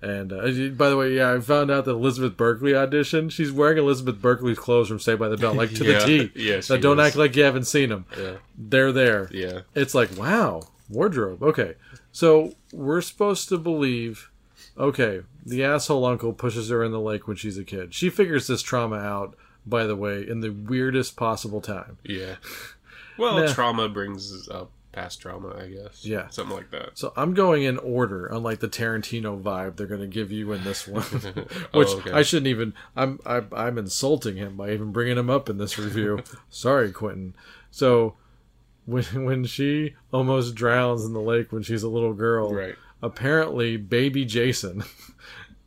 [0.00, 3.32] And uh, by the way, yeah, I found out that Elizabeth Berkley auditioned.
[3.32, 5.98] She's wearing Elizabeth Berkley's clothes from Saved by the Bell, like to Yeah.
[5.98, 6.32] the T.
[6.36, 8.04] Yeah, So don't act like you haven't seen them.
[8.16, 8.36] Yeah.
[8.56, 9.28] They're there.
[9.32, 9.60] Yeah.
[9.74, 11.42] It's like, wow, wardrobe.
[11.42, 11.74] Okay.
[12.12, 14.30] So we're supposed to believe,
[14.78, 17.92] okay, the asshole uncle pushes her in the lake when she's a kid.
[17.92, 19.34] She figures this trauma out,
[19.66, 21.98] by the way, in the weirdest possible time.
[22.04, 22.36] Yeah.
[23.18, 23.52] Well, Nah.
[23.52, 26.04] trauma brings up past trauma, I guess.
[26.04, 26.28] Yeah.
[26.28, 26.90] Something like that.
[26.98, 30.64] So I'm going in order, unlike the Tarantino vibe they're going to give you in
[30.64, 31.02] this one,
[31.72, 32.10] which okay.
[32.12, 32.74] I shouldn't even.
[32.96, 36.20] I'm I, I'm insulting him by even bringing him up in this review.
[36.50, 37.34] Sorry, Quentin.
[37.70, 38.14] So
[38.86, 42.74] when when she almost drowns in the lake when she's a little girl, Right.
[43.02, 44.82] apparently baby Jason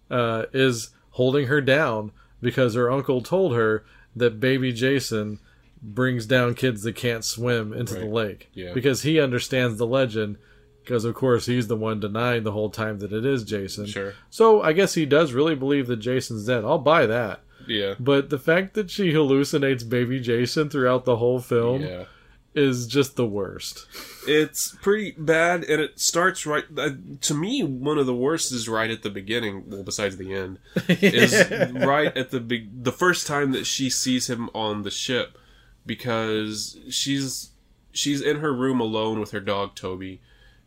[0.10, 5.39] uh, is holding her down because her uncle told her that baby Jason
[5.82, 8.74] brings down kids that can't swim into the lake Yeah.
[8.74, 10.38] because he understands the legend
[10.84, 13.86] because of course he's the one denying the whole time that it is Jason.
[13.86, 14.13] Sure.
[14.30, 16.63] So I guess he does really believe that Jason's dead.
[16.65, 17.41] I'll buy that.
[17.67, 17.94] Yeah.
[18.00, 22.06] But the fact that she hallucinates baby Jason throughout the whole film Yeah.
[22.56, 23.86] is just the worst.
[24.28, 26.63] It's pretty bad, and it starts right.
[26.76, 26.89] Uh,
[27.22, 29.63] to me, one of the worst is right at the beginning.
[29.67, 30.58] Well, besides the end,
[30.89, 31.34] is
[31.74, 32.84] right at the big.
[32.84, 35.38] The first time that she sees him on the ship,
[35.86, 37.52] because she's
[37.91, 40.22] she's in her room alone with her dog Toby,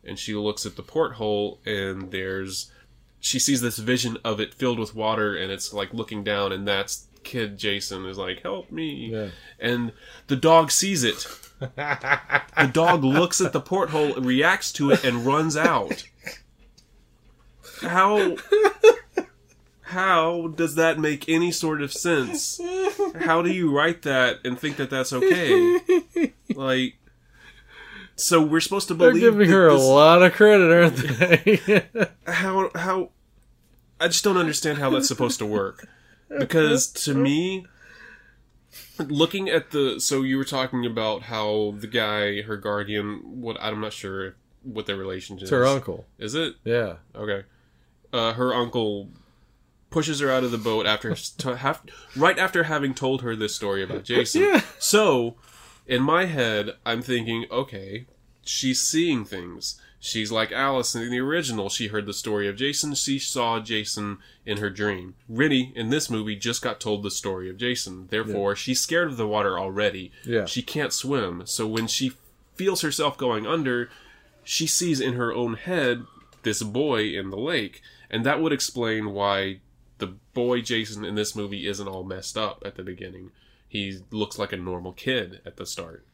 [0.04, 2.70] and she looks at the porthole, and there's
[3.20, 6.68] she sees this vision of it filled with water, and it's like looking down, and
[6.68, 9.28] that's kid Jason is like, "Help me!" Yeah.
[9.58, 9.92] And
[10.26, 11.26] the dog sees it.
[11.58, 16.04] The dog looks at the porthole, reacts to it, and runs out.
[17.80, 18.36] How
[19.94, 22.60] how does that make any sort of sense?
[23.20, 25.80] How do you write that and think that that's okay?
[26.54, 26.98] Like,
[28.14, 29.20] so we're supposed to believe.
[29.20, 31.86] They're giving that her a lot of credit, aren't they?
[32.32, 33.10] how how
[33.98, 35.88] I just don't understand how that's supposed to work.
[36.28, 37.66] Because to me
[38.98, 43.80] looking at the so you were talking about how the guy her guardian what I'm
[43.80, 45.70] not sure what their relationship it's her is.
[45.70, 46.06] uncle.
[46.18, 46.54] Is it?
[46.62, 46.96] Yeah.
[47.16, 47.44] Okay.
[48.12, 49.08] Uh, her uncle
[49.94, 51.14] pushes her out of the boat after
[51.56, 51.80] have,
[52.16, 54.42] right after having told her this story about Jason.
[54.42, 54.62] Yeah.
[54.80, 55.36] So,
[55.86, 58.06] in my head, I'm thinking, okay,
[58.42, 59.80] she's seeing things.
[60.00, 61.70] She's like Alice in the original.
[61.70, 62.94] She heard the story of Jason.
[62.94, 65.14] She saw Jason in her dream.
[65.28, 68.08] Rennie, in this movie, just got told the story of Jason.
[68.10, 70.10] Therefore, she's scared of the water already.
[70.26, 70.44] Yeah.
[70.44, 71.46] She can't swim.
[71.46, 72.12] So when she
[72.56, 73.88] feels herself going under,
[74.42, 76.04] she sees in her own head
[76.42, 77.80] this boy in the lake.
[78.10, 79.60] And that would explain why
[79.98, 83.30] the boy Jason in this movie isn't all messed up at the beginning.
[83.68, 86.04] He looks like a normal kid at the start.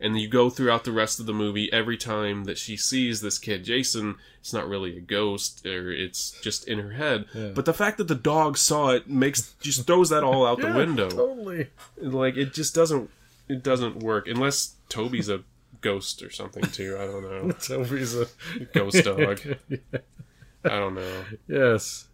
[0.00, 3.38] And you go throughout the rest of the movie, every time that she sees this
[3.38, 7.26] kid Jason, it's not really a ghost or it's just in her head.
[7.32, 7.52] Yeah.
[7.54, 10.72] But the fact that the dog saw it makes just throws that all out the
[10.74, 11.08] window.
[11.08, 11.68] Totally.
[11.96, 13.08] Like it just doesn't
[13.48, 15.44] it doesn't work unless Toby's a
[15.80, 16.96] ghost or something too.
[16.98, 17.52] I don't know.
[17.60, 18.26] Toby's a
[18.72, 19.40] Ghost dog.
[20.64, 21.24] I don't know.
[21.46, 22.08] yes.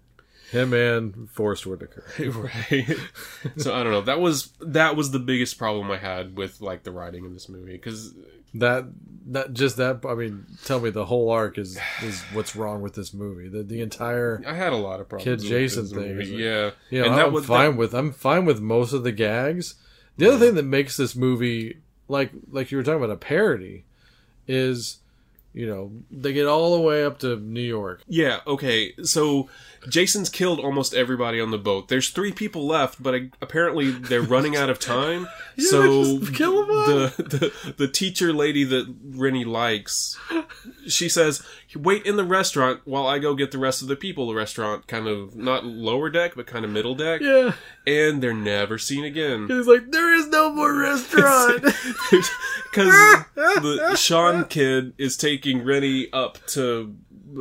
[0.50, 2.04] Him and Forest Whitaker.
[2.18, 2.96] right.
[3.56, 4.00] so I don't know.
[4.00, 7.48] That was that was the biggest problem I had with like the writing in this
[7.48, 8.14] movie because
[8.54, 8.86] That
[9.26, 10.00] that just that.
[10.08, 13.48] I mean, tell me the whole arc is is what's wrong with this movie.
[13.48, 15.42] The the entire I had a lot of problems.
[15.42, 16.36] Kid Jason thing, isn't?
[16.36, 17.94] Yeah, you know, and I'm was fine that- with.
[17.94, 19.76] I'm fine with most of the gags.
[20.16, 23.84] The other thing that makes this movie like like you were talking about a parody
[24.48, 24.98] is
[25.52, 28.02] you know they get all the way up to New York.
[28.08, 28.92] Yeah, okay.
[29.04, 29.48] So
[29.88, 31.88] Jason's killed almost everybody on the boat.
[31.88, 35.26] There's three people left, but I, apparently they're running out of time.
[35.58, 36.86] so just kill 'em all.
[36.86, 40.18] the, the the teacher lady that Rennie likes,
[40.86, 41.42] she says,
[41.74, 44.86] "Wait in the restaurant while I go get the rest of the people." The restaurant,
[44.86, 47.54] kind of not lower deck, but kind of middle deck, Yeah,
[47.86, 49.48] and they're never seen again.
[49.48, 51.62] he's like, there is no more restaurant.
[52.10, 56.94] because the Sean kid is taking Rennie up to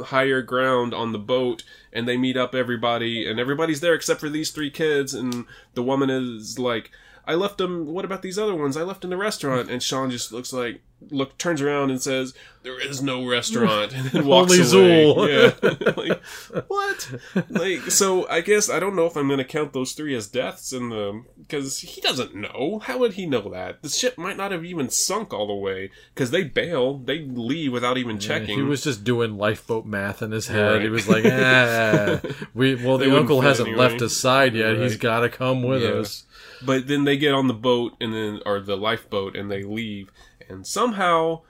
[0.05, 4.29] higher ground on the boat, and they meet up everybody, and everybody's there except for
[4.29, 6.91] these three kids, and the woman is like.
[7.29, 7.85] I left them.
[7.85, 8.75] What about these other ones?
[8.75, 12.33] I left in the restaurant, and Sean just looks like look turns around and says,
[12.63, 15.05] "There is no restaurant," and then walks Only away.
[15.05, 15.29] Zuul.
[15.29, 16.21] Yeah, like
[16.67, 17.13] what?
[17.49, 20.27] Like so, I guess I don't know if I'm going to count those three as
[20.27, 22.79] deaths in the because he doesn't know.
[22.83, 25.91] How would he know that the ship might not have even sunk all the way
[26.15, 28.57] because they bail, they leave without even checking.
[28.57, 30.73] He was just doing lifeboat math in his head.
[30.73, 30.81] Right.
[30.81, 32.19] He was like, ah,
[32.55, 33.83] we well, the uncle hasn't anyway.
[33.87, 34.77] left his side yet.
[34.77, 35.89] He's got to come with Yeah.
[35.89, 36.25] us.
[36.65, 40.11] But then they get on the boat and then or the lifeboat and they leave
[40.49, 41.41] and somehow.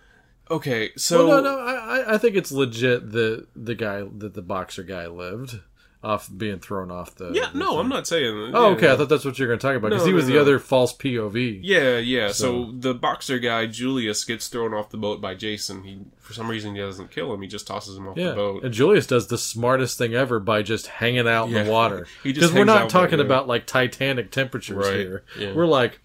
[0.51, 4.41] Okay, so well, no, no, I, I- think it's legit that the guy that the
[4.41, 5.59] boxer guy lived
[6.01, 7.29] off being thrown off the.
[7.33, 7.79] yeah, the no, thing.
[7.79, 8.51] I'm not saying.
[8.53, 8.75] Oh, yeah.
[8.77, 8.91] okay.
[8.91, 10.29] I thought that's what you were going to talk about because No, he was no,
[10.29, 10.41] the no.
[10.41, 11.59] other false POV.
[11.61, 12.29] Yeah, yeah.
[12.29, 15.83] So, So- the boxer guy Julius gets thrown off the boat by Jason.
[15.83, 17.41] He for some reason he doesn't kill him.
[17.41, 18.63] He just tosses him off Yeah, the boat.
[18.63, 22.07] and Julius does the smartest thing ever by just hanging out in the water.
[22.23, 25.53] Because we're not talking there, about like Titanic temperatures Right, here.
[25.53, 25.99] We're like,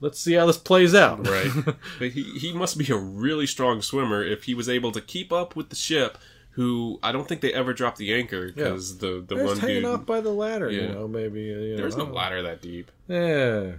[0.00, 1.26] let's see how this plays out.
[1.26, 1.50] right.
[1.98, 5.32] but he he must be a really strong swimmer if he was able to keep
[5.32, 6.16] up with the ship.
[6.52, 9.76] Who I don't think they ever dropped the anchor because the the They're one hanging
[9.82, 9.84] dude.
[9.86, 11.08] off by the ladder, you know.
[11.08, 12.90] Maybe you know, There's no ladder that deep.
[13.08, 13.72] Yeah,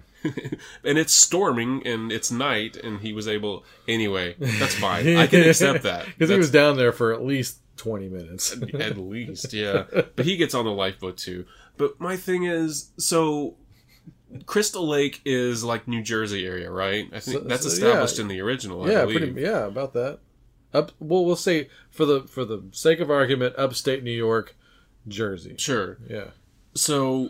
[0.84, 5.42] and it's storming and it's night and he was able anyway that's fine i can
[5.42, 8.54] accept that because he was down there for at least twenty minutes.
[8.54, 9.84] At least yeah
[10.16, 11.46] but he gets on the lifeboat too
[11.78, 13.56] but my thing is so
[14.46, 18.22] crystal lake is like new jersey area right i think So- that's so, established yeah.
[18.22, 19.42] in the original I yeah, pretty.
[19.42, 20.20] Yeah, about that.
[20.74, 20.92] Up.
[21.00, 24.56] Well, we'll say for the for the sake of argument, upstate New York,
[25.08, 25.56] Jersey.
[25.58, 26.30] sure Yeah.
[26.74, 27.30] so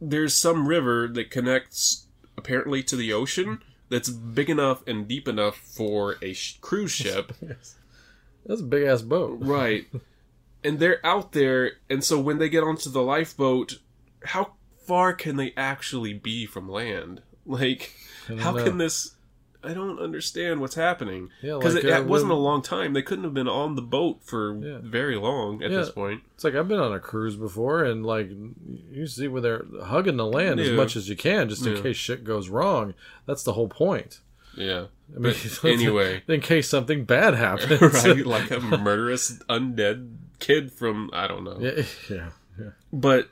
[0.00, 2.06] there's some river that connects
[2.36, 3.60] apparently to the ocean
[3.90, 7.32] that's big enough and deep enough for a sh- cruise ship
[8.46, 9.38] That's a big ass boat.
[9.40, 9.86] Right.
[10.64, 13.78] and they're out there, and so when they get onto the lifeboat,
[14.24, 14.54] how
[14.86, 17.22] far can they actually be from land?
[17.46, 17.92] Like,
[18.38, 18.64] how know.
[18.64, 19.13] can this.
[19.64, 21.30] I don't understand what's happening.
[21.42, 22.92] Yeah, Because like, it, uh, it wasn't a long time.
[22.92, 24.78] They couldn't have been on the boat for Yeah.
[24.82, 25.78] very long at Yeah.
[25.78, 26.22] this point.
[26.34, 28.30] It's like I've been on a cruise before, and like
[28.92, 31.96] you see when they're hugging the land as much as you can, just in case
[31.96, 32.94] shit goes wrong.
[33.26, 34.20] That's the whole point.
[34.56, 34.86] Yeah.
[35.14, 36.22] I mean, anyway.
[36.28, 38.24] in case something bad happens, right?
[38.34, 41.58] Like a murderous undead kid from, I don't know.
[41.60, 42.70] yeah, yeah, yeah.
[42.92, 43.28] But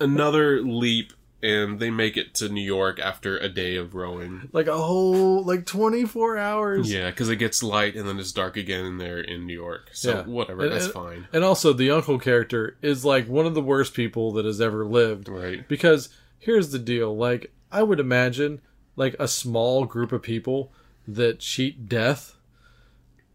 [0.00, 4.48] another leap, and they make it to New York after a day of rowing.
[4.52, 6.92] like a whole like twenty four hours.
[6.92, 9.90] Yeah, because it gets light and then it's dark again, and they're in New York.
[9.92, 10.22] So Yeah.
[10.22, 11.28] whatever, And- that's and- fine.
[11.32, 14.84] And also, the uncle character is like one of the worst people that has ever
[14.84, 15.28] lived.
[15.28, 15.66] Right.
[15.68, 18.60] Because here's the deal: like I would imagine,
[18.96, 20.72] like a small group of people
[21.08, 22.36] that cheat death.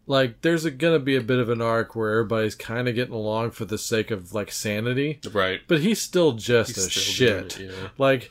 [0.08, 3.14] Like there's a, gonna be a bit of an arc where everybody's kind of getting
[3.14, 5.60] along for the sake of like sanity, Right.
[5.68, 7.60] but he's still just He's a still shit.
[7.60, 7.88] it, yeah.
[7.98, 8.30] Like,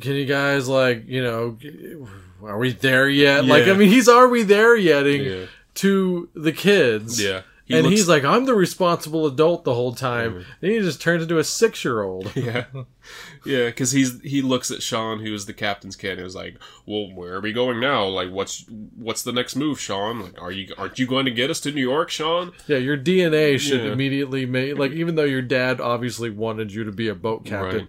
[0.00, 1.58] can you guys like you know,
[2.42, 3.44] are we there yet?
[3.44, 5.46] Like, I mean, he's are we there yetting Yeah.
[5.74, 7.22] to the kids?
[7.22, 7.42] Yeah.
[7.70, 10.44] He and looks- he's like, I'm the responsible adult the whole time.
[10.60, 12.30] Then he just turns into a six year old.
[12.36, 12.64] Yeah,
[13.44, 16.56] yeah, because he's he looks at Sean, who's the captain's kid, and is like,
[16.86, 18.04] "Well, where are we going now?
[18.06, 18.64] Like, what's
[18.96, 20.20] what's the next move, Sean?
[20.20, 22.96] Like, are you aren't you going to get us to New York, Sean?" Yeah, your
[22.98, 23.92] DNA should Yeah.
[23.92, 27.88] immediately make like even though your dad obviously wanted you to be a boat captain,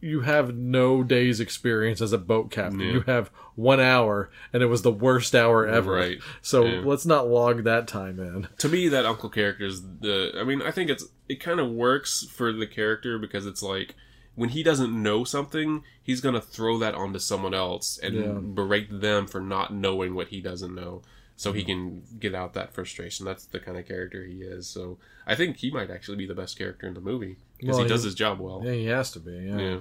[0.00, 2.80] you have no day's experience as a boat captain.
[2.80, 2.92] Yeah.
[2.92, 5.92] You have one hour, and it was the worst hour ever.
[5.92, 6.18] Right.
[6.42, 6.80] So Yeah.
[6.84, 8.48] let's not log that time in.
[8.58, 10.32] To me, that uncle character is the.
[10.38, 13.94] I mean, I think it's it kind of works for the character because it's like
[14.34, 18.38] when he doesn't know something, he's gonna throw that onto someone else and Yeah.
[18.40, 21.02] berate them for not knowing what he doesn't know.
[21.36, 23.24] So he can get out that frustration.
[23.24, 24.66] That's the kind of character he is.
[24.66, 27.36] So I think he might actually be the best character in the movie.
[27.58, 28.62] Because Well, he does his job well.
[28.64, 29.32] Yeah, he has to be.
[29.32, 29.58] Yeah.
[29.58, 29.76] Yeah.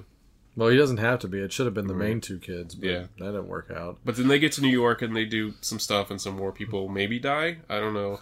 [0.55, 1.37] Well, he doesn't have to be.
[1.39, 2.73] It should have been the main two kids.
[2.73, 2.99] But Yeah.
[3.19, 3.99] That didn't work out.
[4.03, 6.51] But then they get to New York and they do some stuff, and some more
[6.51, 7.57] people maybe die.
[7.69, 8.19] I don't know.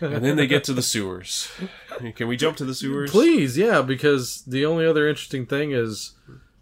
[0.00, 1.50] and then they get to the sewers.
[2.16, 3.10] Can we jump to the sewers?
[3.10, 6.12] Please, yeah, because the only other interesting thing is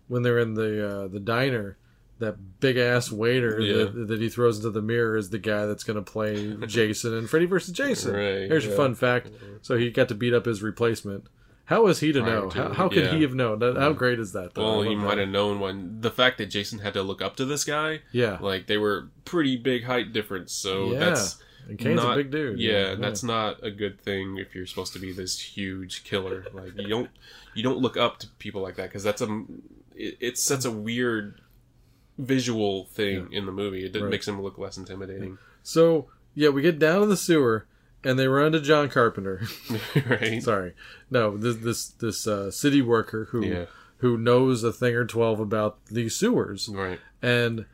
[0.08, 1.76] when they're in the uh, the diner,
[2.18, 3.84] that big ass waiter Yeah.
[3.84, 7.14] that, that he throws into the mirror is the guy that's going to play Jason
[7.14, 8.12] and Freddy versus Jason.
[8.14, 8.74] Right, Here's yeah.
[8.74, 9.28] fun fact.
[9.62, 11.26] So he got to beat up his replacement.
[11.64, 12.50] How was he to know?
[12.50, 13.14] to, how, how could yeah.
[13.14, 13.60] he have known?
[13.60, 14.54] That, how great is that?
[14.54, 14.62] Though?
[14.64, 17.44] Well, he might have known when the fact that Jason had to look up to
[17.44, 18.00] this guy.
[18.10, 20.98] Yeah, Like they were pretty big height difference, so Yeah.
[20.98, 22.58] that's and Kane's not, a big dude.
[22.58, 26.44] Yeah, that's not a good thing if you're supposed to be this huge killer.
[26.52, 27.08] Like you don't
[27.54, 29.44] you don't look up to people like that because that's a
[29.94, 31.40] it, it sets a weird
[32.18, 33.84] visual thing in the movie.
[33.86, 34.10] It Right.
[34.10, 37.66] makes him look less intimidating, So yeah, we get down to the sewer
[38.04, 39.42] and they run to John Carpenter.
[40.08, 40.42] right?
[40.42, 40.74] Sorry,
[41.10, 43.64] no, this this this uh, city worker who Yeah.
[43.98, 47.66] who knows a thing or twelve about these sewers, Right, and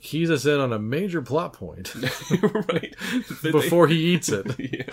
[0.00, 2.94] keys us in on a major plot point right.
[3.28, 4.46] That they- before he eats it.
[4.58, 4.84] yeah.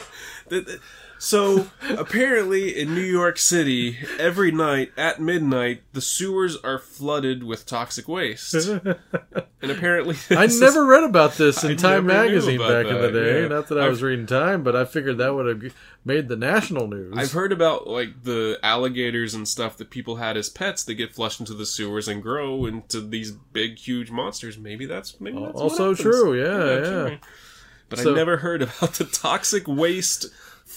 [0.49, 0.79] Th- th-
[1.21, 7.65] So apparently, in New York City, every night at midnight, the sewers are flooded with
[7.65, 8.95] toxic waste, and
[9.61, 13.41] apparently, I never read about this in I Time magazine back in the day.
[13.41, 13.47] yeah.
[13.49, 15.73] Not that I I've- was reading Time, but I figured that would have
[16.05, 17.13] made the national news.
[17.17, 21.13] I've heard about like the alligators and stuff that people had as pets that get
[21.13, 24.57] flushed into the sewers and grow into these big, huge monsters.
[24.57, 27.17] Maybe that's maybe that's Also true, yeah, yeah.
[27.89, 30.27] But So- I never heard about the toxic waste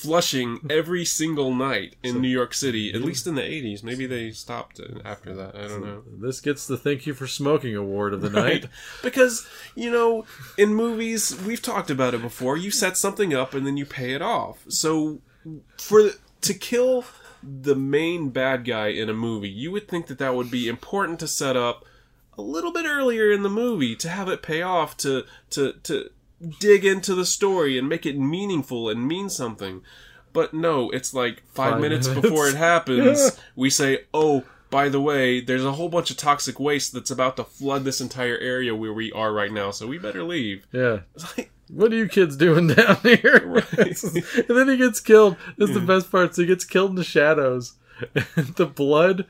[0.02, 2.92] flushing every single night in New York City.
[2.92, 3.82] At least in the '80s.
[3.82, 5.54] Maybe they stopped after that.
[5.54, 6.02] I don't know.
[6.06, 8.66] This gets the Thank You for Smoking award of the night.
[9.02, 12.56] Because, you know, in movies, we've talked about it before.
[12.56, 14.64] You set something up and then you pay it off.
[14.68, 15.20] So,
[15.76, 16.10] for
[16.42, 17.04] to kill
[17.42, 21.20] the main bad guy in a movie, you would think that that would be important
[21.20, 21.84] to set up
[22.38, 26.10] a little bit earlier in the movie to have it pay off to to to
[26.59, 29.83] dig into the story and make it meaningful and mean something.
[30.33, 32.28] But no, it's like five, Five minutes, minutes.
[32.28, 36.59] before it happens, we say, "Oh, by the way, there's a whole bunch of toxic
[36.59, 39.98] waste that's about to flood this entire area where we are right now, so we
[39.98, 41.00] better leave." Yeah.
[41.14, 43.62] It's like, What are you kids doing down here?
[43.76, 45.37] and then he gets killed.
[45.59, 45.87] This is the mm.
[45.87, 46.35] best part.
[46.35, 47.74] So he gets killed in the shadows.
[48.57, 49.26] the blood,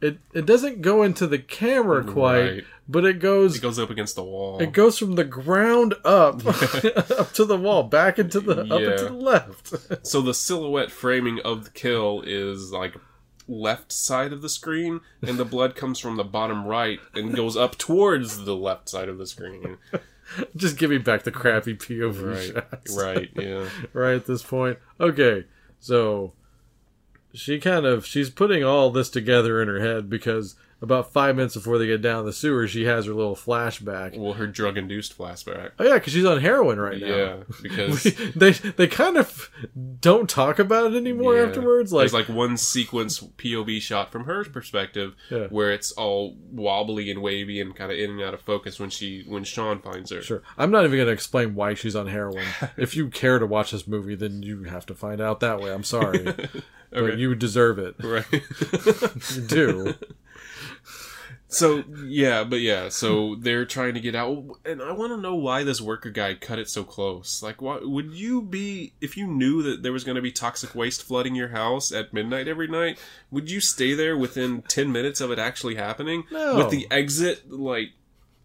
[0.00, 2.64] it it doesn't go into the camera quite, Right.
[2.88, 4.58] But it goes it goes up against the wall.
[4.60, 8.92] it goes from the ground up up to the wall, back into the up Yeah.
[8.92, 9.74] into the left.
[10.06, 12.94] so the silhouette framing of the kill is like
[13.46, 17.56] left side of the screen, and the blood comes from the bottom right and goes
[17.56, 19.78] up towards the left side of the screen.
[20.54, 22.94] Just give me back the crappy POV Right, shots.
[23.02, 23.66] right, yeah.
[23.94, 24.78] right at this point.
[25.00, 25.46] Okay,
[25.80, 26.34] so
[27.32, 31.54] she kind of she's putting all this together in her head because about five minutes
[31.54, 34.16] before they get down the sewer, she has her little flashback.
[34.16, 35.72] Well, her drug-induced flashback.
[35.78, 37.06] Oh yeah, because she's on heroin right now.
[37.06, 38.02] Yeah, because
[38.36, 39.50] they they kind of
[40.00, 41.46] don't talk about it anymore Yeah.
[41.46, 41.92] afterwards.
[41.92, 45.46] Like, there's like one sequence POV shot from her perspective Yeah.
[45.48, 48.90] where it's all wobbly and wavy and kind of in and out of focus when
[48.90, 50.22] she when Sean finds her.
[50.22, 52.46] sure, I'm not even going to explain why she's on heroin.
[52.76, 55.72] if you care to watch this movie, then you have to find out that way.
[55.72, 56.24] I'm sorry,
[56.90, 57.96] but you deserve it.
[58.02, 58.24] Right.
[58.32, 59.94] You do.
[61.50, 65.34] So yeah, but yeah, so they're trying to get out, and I want to know
[65.34, 67.42] why this worker guy cut it so close.
[67.42, 70.74] Like, why would you be if you knew that there was going to be toxic
[70.74, 72.98] waste flooding your house at midnight every night?
[73.30, 76.24] Would you stay there within ten minutes of it actually happening?
[76.30, 76.56] No.
[76.58, 77.92] With the exit like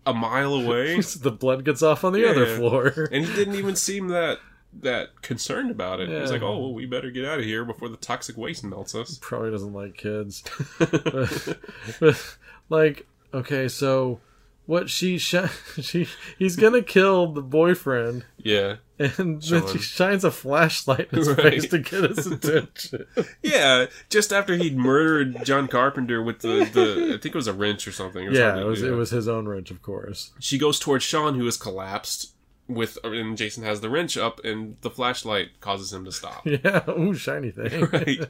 [0.05, 0.99] a mile away.
[1.19, 2.55] the blood gets off on the other Yeah.
[2.57, 3.09] floor.
[3.11, 4.39] and he didn't even seem that
[4.81, 6.09] that concerned about it.
[6.09, 6.23] Yeah.
[6.25, 9.17] like, "Oh, well, we better get out of here before the toxic waste melts us."
[9.21, 10.43] Probably doesn't like kids.
[12.69, 14.19] like, okay, so
[14.65, 15.35] what she sh-
[15.81, 16.07] she
[16.37, 21.37] he's gonna kill the boyfriend, yeah, and then she shines a flashlight in his Right.
[21.41, 23.05] face to get his attention.
[23.41, 23.87] yeah.
[24.09, 27.87] Just after he'd murdered John Carpenter with the, the I think it was a wrench
[27.87, 28.27] or something.
[28.29, 28.89] Was yeah, hard it was yeah.
[28.89, 30.31] it was his own wrench, of course.
[30.39, 32.32] She goes towards Sean, who has collapsed.
[32.67, 36.45] With and Jason has the wrench up, and the flashlight causes him to stop.
[36.45, 37.85] Yeah, ooh, shiny thing.
[37.91, 38.29] right?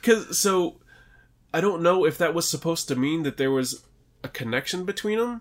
[0.00, 0.76] Because so,
[1.54, 3.82] I don't know if that was supposed to mean that there was
[4.22, 5.40] a connection between them.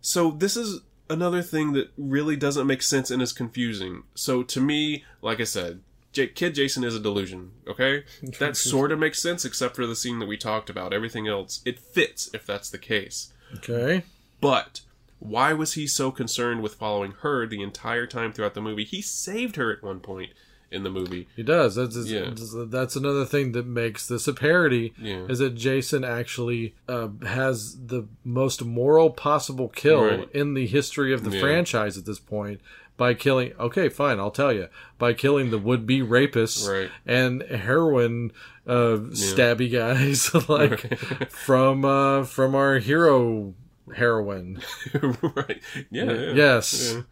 [0.00, 4.04] So this is another thing that really doesn't make sense and is confusing.
[4.14, 5.80] So to me, like I said,
[6.12, 7.52] J- Kid Jason is a delusion.
[7.68, 8.04] Okay,
[8.38, 10.92] that sort of makes sense, except for the scene that we talked about.
[10.94, 13.32] Everything else, it fits if that's the case.
[13.56, 14.02] Okay,
[14.40, 14.80] But
[15.18, 18.84] why was he so concerned with following her the entire time throughout the movie?
[18.84, 20.32] He saved her at one point,
[20.70, 21.28] in the movie.
[21.36, 21.76] He does.
[21.76, 22.64] That's that's- Yeah.
[22.66, 24.92] that's another thing that makes this a parody.
[25.00, 25.24] Yeah.
[25.28, 30.28] Is that Jason actually uh, has the most moral possible kill Right.
[30.34, 31.40] in the history of the Yeah.
[31.40, 32.60] franchise at this point
[32.96, 33.52] by killing.
[33.60, 34.66] Okay, fine, I'll tell you
[34.98, 36.90] by killing the would-be rapists Right.
[37.06, 38.32] and heroin
[38.66, 40.98] uh, stabby guys like
[41.30, 43.54] from uh, from our hero
[43.94, 44.62] heroine.
[45.02, 45.62] right.
[45.90, 46.04] Yeah.
[46.04, 46.32] yeah.
[46.32, 46.94] Yes.
[46.94, 47.02] Yeah.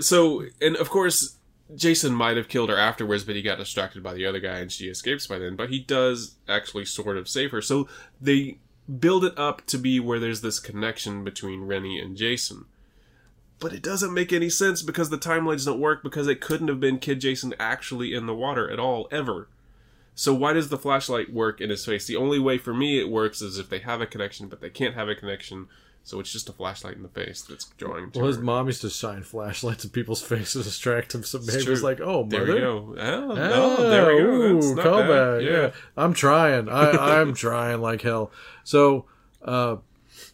[0.00, 1.36] So, and of course,
[1.74, 4.70] Jason might have killed her afterwards, but he got distracted by the other guy and
[4.70, 5.56] she escapes by then.
[5.56, 7.62] But he does actually sort of save her.
[7.62, 7.88] So
[8.20, 8.58] they
[8.98, 12.66] build it up to be where there's this connection between Rennie and Jason.
[13.60, 16.80] But it doesn't make any sense because the timelines don't work because it couldn't have
[16.80, 19.48] been Kid Jason actually in the water at all, ever.
[20.14, 22.06] So why does the flashlight work in his face?
[22.06, 24.70] The only way for me it works is if they have a connection, but they
[24.70, 25.68] can't have a connection,
[26.06, 28.82] so it's just a flashlight in the face that's drawing to Well, his mom used
[28.82, 31.24] to shine flashlights in people's faces to distract him.
[31.24, 32.54] So maybe it's like, oh, There mother.
[32.54, 32.94] we go.
[32.98, 34.54] Oh, Oh, no, there we go.
[34.54, 35.38] That's ooh, callback.
[35.38, 35.42] bad.
[35.44, 35.70] Yeah.
[35.96, 36.68] I'm trying.
[36.68, 36.90] I,
[37.20, 38.30] I'm trying like hell.
[38.64, 39.06] So,
[39.42, 39.76] uh,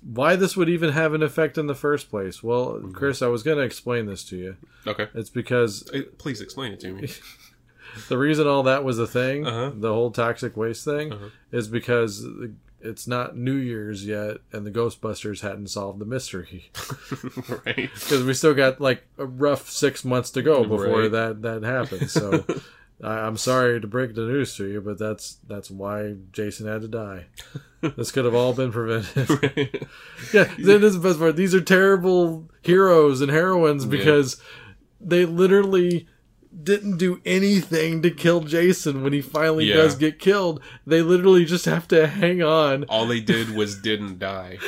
[0.03, 2.43] why this would even have an effect in the first place?
[2.43, 2.93] Well, Mm-hmm.
[2.93, 4.57] Chris, I was going to explain this to you.
[4.87, 5.09] Okay.
[5.15, 7.09] It's because Uh, Please explain it to me.
[8.09, 9.73] the reason all that was a thing, Uh-huh.
[9.75, 11.15] the whole toxic waste thing,
[11.53, 12.25] is because
[12.83, 16.71] it's not New Year's yet, and the Ghostbusters hadn't solved the mystery.
[17.67, 17.91] right.
[17.95, 21.13] because we still got like a rough six months to go before Right.
[21.13, 22.13] that that happens.
[22.13, 22.45] So
[23.03, 26.83] I, I'm sorry to break the news to you, but that's that's why Jason had
[26.83, 27.27] to die.
[27.81, 29.87] This could have all been prevented.
[30.35, 31.37] yeah, that is the best part.
[31.37, 34.41] These are terrible heroes and heroines because
[35.01, 36.07] they literally
[36.63, 39.77] didn't do anything to kill Jason when he finally Yeah.
[39.77, 40.61] does get killed.
[40.87, 44.59] They literally just have to hang on All they did was didn't die.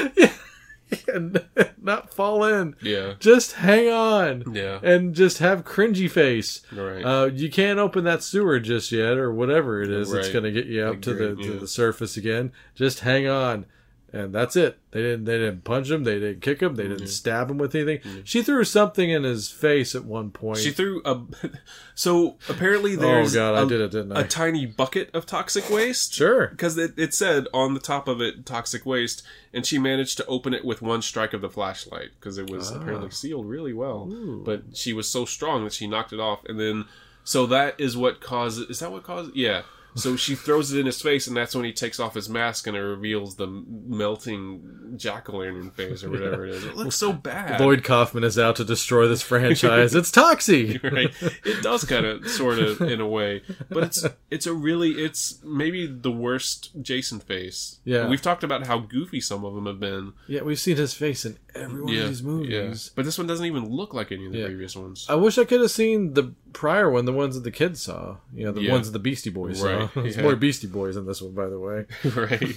[1.08, 1.44] and
[1.82, 2.76] not fall in.
[2.82, 3.14] Yeah.
[3.18, 4.54] Just hang on.
[4.54, 4.78] Yeah.
[4.82, 6.62] and just have cringy face.
[6.72, 7.02] Right.
[7.04, 10.52] Uh, you can't open that sewer just yet, or whatever it is that's going to
[10.52, 11.58] get you up to the to yeah.
[11.58, 12.52] the surface again.
[12.74, 13.66] Just hang on,
[14.12, 14.78] and that's it.
[14.90, 16.04] They didn't they didn't punch him.
[16.04, 16.76] They didn't kick him.
[16.76, 17.06] They didn't mm-hmm.
[17.06, 17.98] stab him with anything.
[17.98, 18.20] Mm-hmm.
[18.24, 20.58] She threw something in his face at one point.
[20.58, 21.20] She threw a.
[21.94, 24.22] So apparently oh, there's oh god, I a, did it, didn't I?
[24.22, 26.14] a tiny bucket of toxic waste.
[26.14, 26.48] sure.
[26.48, 30.26] Because it, it said on the top of it toxic waste, and she managed to
[30.26, 33.14] open it with one strike of the flashlight because it was apparently ah.
[33.14, 34.06] sealed really well.
[34.44, 36.86] But she was so strong that she knocked it off, and then
[37.24, 38.68] so that is what causes.
[38.70, 39.32] Is that what causes?
[39.34, 39.62] Yeah.
[39.94, 42.66] So she throws it in his face, and that's when he takes off his mask,
[42.66, 46.64] and it reveals the melting jack o' lantern face or whatever it is.
[46.64, 47.60] It looks so bad.
[47.60, 49.94] Lloyd Kaufman is out to destroy this franchise.
[49.94, 50.82] it's Toxie.
[50.92, 51.12] right
[51.44, 55.38] it does kind of sort of in a way but it's it's a really it's
[55.44, 58.08] maybe the worst jason face Yeah.
[58.08, 61.24] we've talked about how goofy some of them have been Yeah, we've seen his face
[61.24, 62.50] in every one yeah of these movies.
[62.50, 64.46] yeah but this one doesn't even look like any of the Yeah.
[64.46, 67.50] previous ones I wish I could have seen the prior one, the ones that the
[67.50, 68.16] kids saw.
[68.34, 68.72] You know, the Yeah.
[68.72, 69.66] ones that the Beastie Boys saw.
[69.66, 70.22] Right, There's yeah.
[70.22, 71.86] more Beastie Boys in this one, by the way.
[72.14, 72.54] right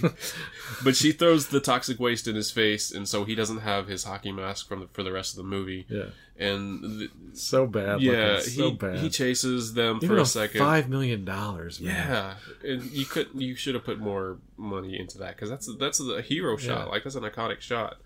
[0.84, 4.04] but she throws the toxic waste in his face and so he doesn't have his
[4.04, 6.06] hockey mask from the, for the rest of the movie Yeah.
[6.38, 8.00] and th- So bad.
[8.00, 8.98] yeah so he, bad.
[8.98, 11.80] he chases them Even for a second five million dollars.
[11.80, 12.34] Yeah,
[12.64, 16.20] and you could you should have put more money into that because that's that's a
[16.22, 16.86] hero shot.
[16.86, 16.92] Yeah.
[16.92, 17.96] Like that's an iconic shot.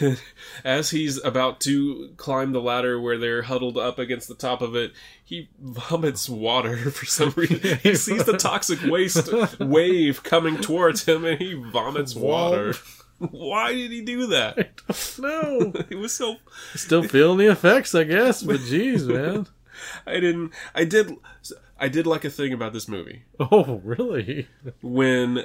[0.00, 0.20] And
[0.64, 4.76] as he's about to climb the ladder where they're huddled up against the top of
[4.76, 4.92] it,
[5.24, 7.78] he vomits water for some reason.
[7.82, 12.74] he sees the toxic waste wave coming towards him, and he vomits water.
[13.18, 14.80] Why did he do that?
[15.18, 16.36] No, It was so
[16.74, 18.42] still feeling the effects, I guess.
[18.42, 19.46] But geez, man.
[20.06, 20.52] I didn't.
[20.74, 21.16] I did.
[21.78, 23.22] I did like a thing about this movie.
[23.40, 24.48] Oh, really?
[24.80, 25.44] when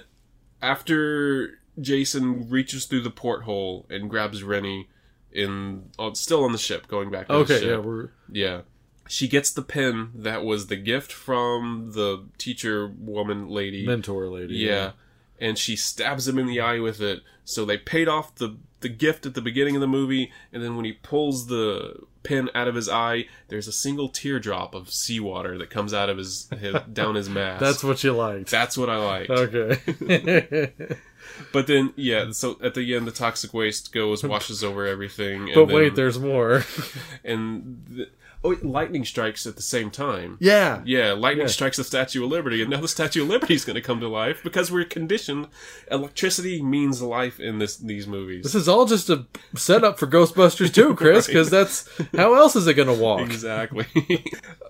[0.62, 4.88] after Jason reaches through the porthole and grabs Rennie
[5.32, 7.70] in still on the ship going back to the Okay, ship.
[7.70, 8.62] yeah, we're Yeah.
[9.10, 13.86] She gets the pin that was the gift from the teacher woman lady.
[13.86, 14.56] mentor lady.
[14.56, 14.92] yeah.
[15.40, 17.22] And she stabs him in the eye with it.
[17.46, 20.76] So they paid off the the gift at the beginning of the movie, and then
[20.76, 25.58] when he pulls the pin out of his eye, there's a single teardrop of seawater
[25.58, 27.60] that comes out of his, his down his mask.
[27.60, 28.52] That's what you liked.
[28.52, 29.30] That's what I liked.
[29.32, 30.74] Okay.
[31.54, 35.44] But then, yeah, so at the end, the toxic waste goes, washes over everything.
[35.48, 36.64] And but then, wait, there's more.
[37.24, 38.10] and the,
[38.44, 40.38] oh, lightning strikes at the same time.
[40.40, 40.82] yeah.
[40.86, 41.52] Yeah, lightning Yeah.
[41.52, 44.00] strikes the Statue of Liberty, and now the Statue of Liberty is going to come
[44.00, 45.48] to life because we're conditioned.
[45.92, 48.44] Electricity means life in this these movies.
[48.44, 49.26] This is all just a
[49.56, 53.22] setup for Ghostbusters 2, Chris, because that's how else is it going to walk?
[53.22, 53.86] Exactly.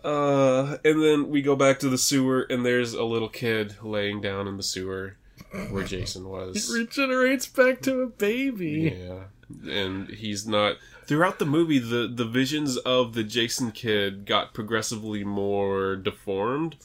[0.03, 4.22] uh, and then we go back to the sewer, and there's a little kid laying
[4.22, 5.18] down in the sewer
[5.70, 6.68] where Jason was.
[6.68, 8.95] He regenerates back to a baby.
[9.00, 9.24] Yeah.
[9.72, 10.78] and he's not.
[11.06, 16.76] Throughout the movie, the the visions of the Jason kid got progressively more deformed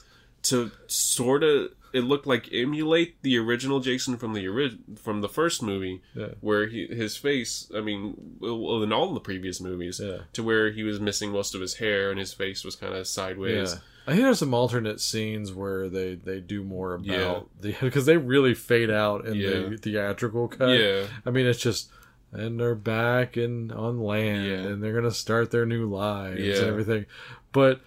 [0.44, 5.28] to sort of it looked like emulate the original Jason from the ori- from the
[5.28, 6.28] first movie, Yeah.
[6.40, 7.70] where he, his face.
[7.76, 10.20] I mean, well, in all the previous movies, Yeah.
[10.32, 13.06] to where he was missing most of his hair and his face was kind of
[13.06, 13.72] sideways.
[13.74, 13.78] Yeah.
[14.06, 17.40] I think there's some alternate scenes where they, they do more about Yeah.
[17.60, 19.68] the because they really fade out in Yeah.
[19.68, 20.70] the theatrical cut.
[20.78, 21.04] Yeah.
[21.24, 21.90] I mean it's just
[22.32, 24.54] and they're back and on land Yeah.
[24.70, 26.56] and they're gonna start their new lives Yeah.
[26.56, 27.06] and everything.
[27.52, 27.80] But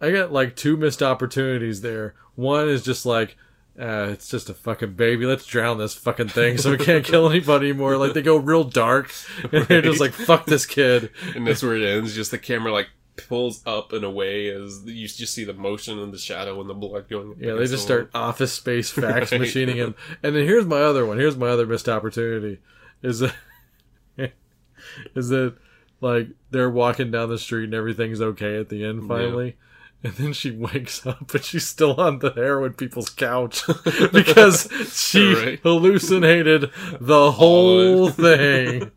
[0.00, 2.14] I got like two missed opportunities there.
[2.34, 3.36] One is just like
[3.78, 5.26] uh, it's just a fucking baby.
[5.26, 7.98] Let's drown this fucking thing so we can't kill anybody anymore.
[7.98, 9.12] Like they go real dark
[9.52, 11.10] and they're just like fuck this kid.
[11.34, 12.14] and that's where it ends.
[12.14, 16.12] Just the camera like pulls up and away as you just see the motion and
[16.12, 17.34] the shadow and the blood going.
[17.38, 19.40] Yeah, they just start office space fax Right.
[19.40, 19.94] machining him.
[20.22, 21.18] And then here's my other one.
[21.18, 22.58] Here's my other missed opportunity.
[23.02, 23.34] Is that
[25.14, 25.54] is that
[26.00, 29.56] like they're walking down the street and everything's okay at the end finally.
[30.04, 33.62] And then she wakes up and she's still on the heroin people's couch
[34.12, 35.60] because she Right.
[35.62, 38.90] hallucinated the whole thing.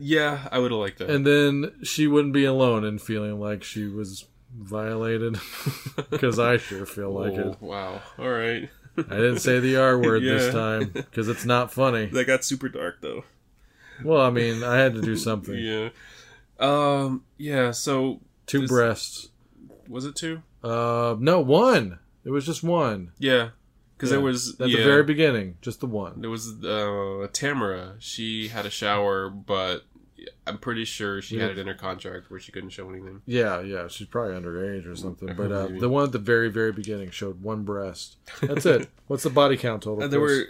[0.00, 1.10] Yeah, I would have liked that.
[1.10, 4.26] And then she wouldn't be alone in feeling like she was
[4.56, 5.36] violated
[6.10, 7.60] because I sure feel like oh, it.
[7.60, 8.00] wow.
[8.18, 8.68] All right.
[8.96, 10.34] I didn't say the R word Yeah.
[10.34, 12.06] this time because it's not funny.
[12.12, 13.24] that got super dark though.
[14.04, 15.54] Well, I mean, I had to do something.
[15.58, 15.88] Yeah.
[16.60, 17.24] Um.
[17.36, 17.72] Yeah.
[17.72, 19.28] So Two This- breasts.
[19.88, 20.42] was it two?
[20.62, 21.98] Uh, no, one.
[22.24, 23.10] It was just one.
[23.18, 23.50] Yeah.
[24.04, 24.16] Because Yeah.
[24.16, 26.20] there was At yeah, the very beginning, just the one.
[26.20, 27.94] there was uh Tamara.
[27.98, 29.84] She had a shower, but
[30.46, 33.22] I'm pretty sure she had it in her contract where she couldn't show anything.
[33.26, 35.34] Yeah, yeah, she's probably underage or something.
[35.36, 38.16] But uh, the one at the very, very beginning showed one breast.
[38.40, 38.88] That's it.
[39.06, 40.04] What's the body count total?
[40.04, 40.44] Uh, there were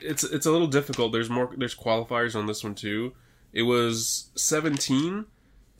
[0.00, 3.12] it's it's a little difficult there's more there's qualifiers on this one too
[3.52, 5.26] it was 17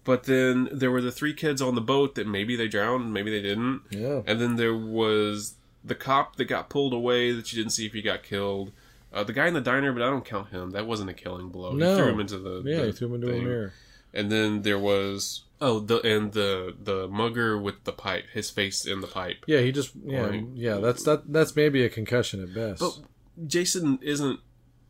[0.03, 3.31] but then there were the three kids on the boat that maybe they drowned maybe
[3.31, 4.23] they didn't Yeah.
[4.27, 5.55] and then there was
[5.85, 8.73] the cop that got pulled away that you didn't see if he got killed
[9.13, 11.49] uh, the guy in the diner but i don't count him that wasn't a killing
[11.49, 11.91] blow No.
[11.91, 13.73] he threw him into the Yeah, the he threw him into a mirror.
[14.13, 18.85] and then there was oh the and the the mugger with the pipe his face
[18.85, 20.45] in the pipe Yeah, he just yeah Right.
[20.55, 20.77] yeah.
[20.79, 21.33] That's that.
[21.33, 22.81] That's maybe a concussion at best.
[22.81, 22.99] But
[23.47, 24.41] Jason isn't,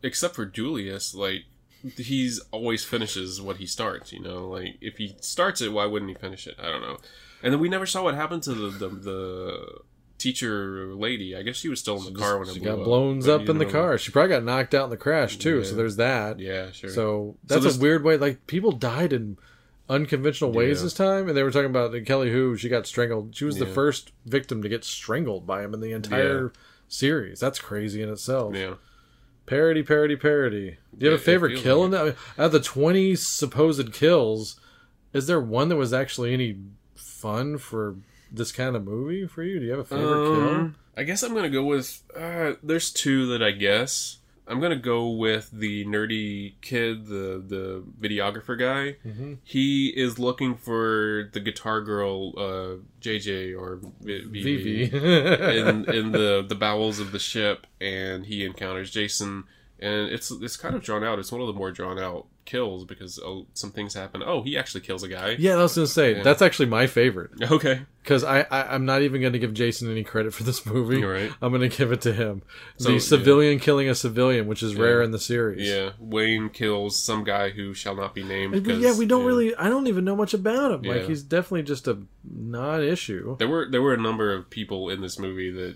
[0.03, 1.45] except for Julius, like
[1.97, 4.11] he's always finishes what he starts.
[4.11, 6.55] You know, like if he starts it, why wouldn't he finish it?
[6.59, 6.97] I don't know.
[7.41, 9.67] And then we never saw what happened to the the, the
[10.19, 11.35] teacher lady.
[11.35, 13.27] I guess she was still in the car when it she blew got up, blown
[13.29, 13.97] up in the know, car.
[13.97, 15.63] She probably got knocked out in the crash too.
[15.63, 16.39] So there's that.
[16.39, 16.89] Yeah, sure.
[16.91, 18.17] So that's this- a weird way.
[18.17, 19.37] Like people died in
[19.89, 20.83] unconventional ways Yeah.
[20.83, 22.55] this time, and they were talking about Kelly Hu.
[22.55, 23.35] She got strangled.
[23.35, 26.51] She was the first victim to get strangled by him in the entire
[26.87, 27.39] series.
[27.39, 28.55] That's crazy in itself.
[28.55, 28.75] yeah,
[29.47, 30.77] Parody, parody, parody.
[30.95, 32.01] Do you have It- a favorite it kill like in that?
[32.01, 34.59] I mean, out of the twenty supposed kills,
[35.11, 36.57] is there one that was actually any
[36.93, 37.95] fun for
[38.31, 39.59] this kind of movie for you?
[39.59, 40.49] Do you have a favorite kill?
[40.49, 42.01] Um, I guess I'm gonna go with.
[42.15, 44.17] Uh, there's two that I guess.
[44.47, 48.97] I'm gonna go with the nerdy kid, the the videographer guy.
[49.07, 49.35] Mm-hmm.
[49.43, 54.83] He is looking for the guitar girl, uh, JJ or V- Vivi.
[54.93, 59.43] in in the the bowels of the ship, and he encounters Jason.
[59.79, 61.19] And it's it's kind of drawn out.
[61.19, 64.23] It's one of the more drawn out kills because oh, some things happen.
[64.25, 65.35] Oh, he actually kills a guy.
[65.37, 66.23] yeah, I was gonna say Yeah.
[66.23, 67.31] that's actually my favorite.
[67.51, 67.81] Okay.
[68.01, 70.99] because I, I I'm not even going to give Jason any credit for this movie.
[70.99, 71.31] You're right.
[71.41, 72.41] I'm going to give it to him.
[72.77, 72.99] So, the yeah.
[72.99, 75.67] civilian killing a civilian, which is rare in the series.
[75.67, 78.53] Yeah, Wayne kills some guy who shall not be named.
[78.53, 79.27] But 'cause, yeah, we don't yeah.
[79.27, 79.55] really.
[79.55, 80.81] I don't even know much about him.
[80.83, 83.35] Like he's definitely just a non-issue.
[83.37, 85.75] There were there were a number of people in this movie that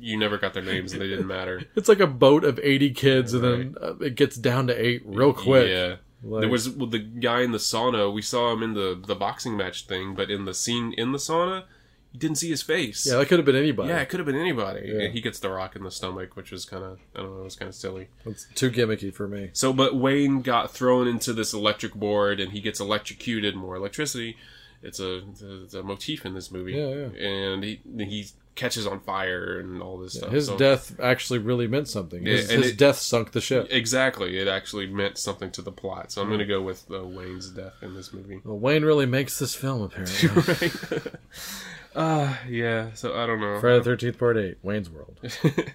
[0.00, 1.62] you never got their names and they didn't matter.
[1.76, 5.02] It's like a boat of 80 kids, and then uh, it gets down to eight
[5.04, 5.68] real quick.
[5.68, 5.96] Yeah.
[6.22, 8.12] Like- there was well, the guy in the sauna.
[8.12, 11.18] We saw him in the the boxing match thing, but in the scene in the
[11.18, 11.64] sauna,
[12.12, 13.06] you didn't see his face.
[13.06, 13.88] Yeah, that could have been anybody.
[13.88, 14.82] Yeah, it could have been anybody.
[14.84, 15.00] Yeah.
[15.04, 17.40] And he gets the rock in the stomach, which was kind of I don't know,
[17.40, 18.08] it was kind of silly.
[18.24, 19.50] It's too gimmicky for me.
[19.52, 23.56] So, but Wayne got thrown into this electric board, and he gets electrocuted.
[23.56, 24.36] More electricity.
[24.82, 26.72] It's a, it's a, it's a motif in this movie.
[26.72, 27.26] Yeah, yeah.
[27.28, 30.30] And he he catches on fire and all this stuff.
[30.30, 32.24] His So- death actually really meant something.
[32.24, 33.68] His, his it- death sunk the ship.
[33.70, 36.12] Exactly, it actually meant something to the plot.
[36.12, 38.40] So I'm going to go with uh, Wayne's death in this movie.
[38.44, 40.28] Well, Wayne really makes this film, apparently.
[41.00, 41.02] right?
[41.94, 42.92] uh, yeah.
[42.94, 43.58] So I don't know.
[43.60, 45.18] Friday the Thirteenth Part Eight, Wayne's World.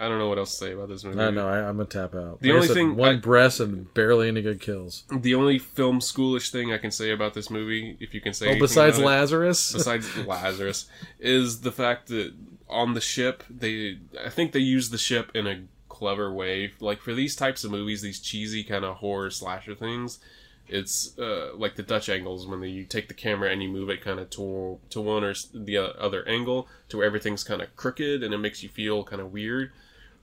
[0.00, 1.20] I don't know what else to say about this movie.
[1.20, 2.40] I know I, I'm gonna tap out.
[2.40, 5.04] The Like only said, thing one I- breast and barely any good kills.
[5.12, 8.56] The only film schoolish thing I can say about this movie, if you can say,
[8.56, 10.86] Oh, besides about it, Lazarus, besides Lazarus,
[11.18, 12.32] is the fact that
[12.68, 16.72] on the ship they, I think they use the ship in a clever way.
[16.80, 20.18] Like for these types of movies, these cheesy kind of horror slasher things,
[20.66, 24.00] it's uh, like the Dutch angles when you take the camera and you move it
[24.02, 28.22] kind of to to one or the other angle to where everything's kind of crooked
[28.22, 29.72] and it makes you feel kind of weird.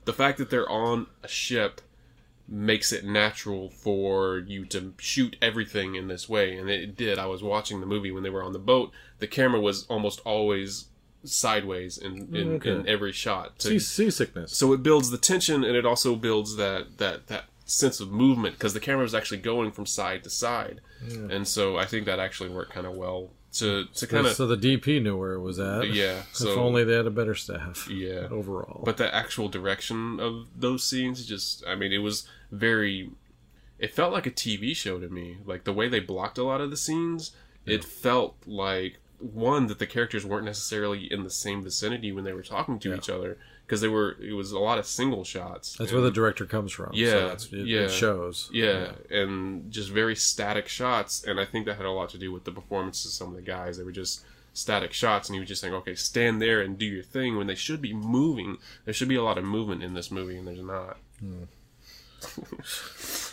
[0.08, 1.82] The fact that they're on a ship
[2.48, 7.26] makes it natural for you to shoot everything in this way and it did i
[7.26, 10.86] was watching the movie when they were on the boat the camera was almost always
[11.24, 12.70] sideways in in, Okay.
[12.70, 14.56] in every shot to- Sea- seasickness.
[14.56, 18.54] so it builds the tension and it also builds that that that sense of movement
[18.54, 20.80] because the camera was actually going from side to side
[21.30, 24.46] and so i think that actually worked kind of well to to kind of so
[24.46, 25.88] the DP knew where it was at.
[25.90, 27.88] yeah if so only they had a better staff.
[27.90, 28.26] yeah.
[28.30, 33.10] Overall, but the actual direction of those scenes just i mean it was very
[33.78, 35.38] it felt like a tv show to me.
[35.46, 37.32] Like the way they blocked a lot of the scenes
[37.64, 42.32] it felt like one that the characters weren't necessarily in the same vicinity when they
[42.32, 43.36] were talking to each other
[43.68, 46.46] because they were it was a lot of single shots that's And- where the director
[46.46, 46.90] comes from.
[46.94, 47.80] Yeah, so that's, it, yeah.
[47.82, 48.48] it shows.
[48.50, 51.22] yeah, and just very static shots.
[51.22, 53.34] And I think that had a lot to do with the performances of some of
[53.34, 53.76] the guys.
[53.76, 56.86] They were just static shots, and he was just saying, okay, stand there and do
[56.86, 58.56] your thing when they should be moving.
[58.86, 60.96] There should be a lot of movement in this movie, and there's not.
[61.20, 61.44] Hmm.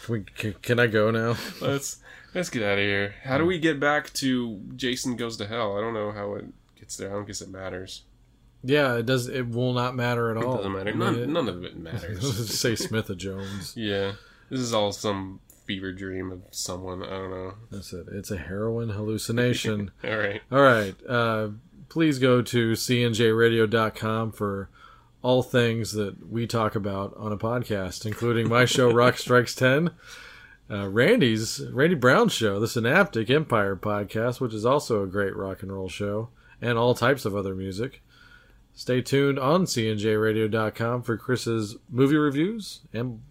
[0.05, 1.37] Can, we, can, can I go now?
[1.61, 1.97] Let's
[2.35, 3.15] let's get out of here.
[3.23, 5.77] How do we get back to Jason Goes to Hell?
[5.77, 6.45] I don't know how it
[6.79, 7.09] gets there.
[7.09, 8.03] I don't guess it matters.
[8.65, 9.27] Yeah, it does.
[9.27, 10.55] It will not matter at all.
[10.55, 10.93] It doesn't matter.
[10.93, 12.49] None, it- none of it matters.
[12.59, 13.73] say Smith of Jones.
[13.77, 14.13] yeah,
[14.49, 17.03] this is all some fever dream of someone.
[17.03, 17.53] I don't know.
[17.71, 18.07] That's it.
[18.11, 19.91] It's a heroin hallucination.
[20.03, 20.41] All right.
[20.51, 20.95] all right.
[21.07, 21.49] Uh,
[21.89, 24.69] please go to cnjradio.com for
[25.21, 29.89] all things that we talk about on a podcast, including my show Rock Strikes Ten,
[30.69, 35.63] uh, Randy's Randy Brown's show, the Synaptic Empire podcast, which is also a great rock
[35.63, 36.29] and roll show,
[36.61, 38.03] and all types of other music.
[38.75, 43.21] Stay tuned on cnjradio.com for Chris's movie reviews and.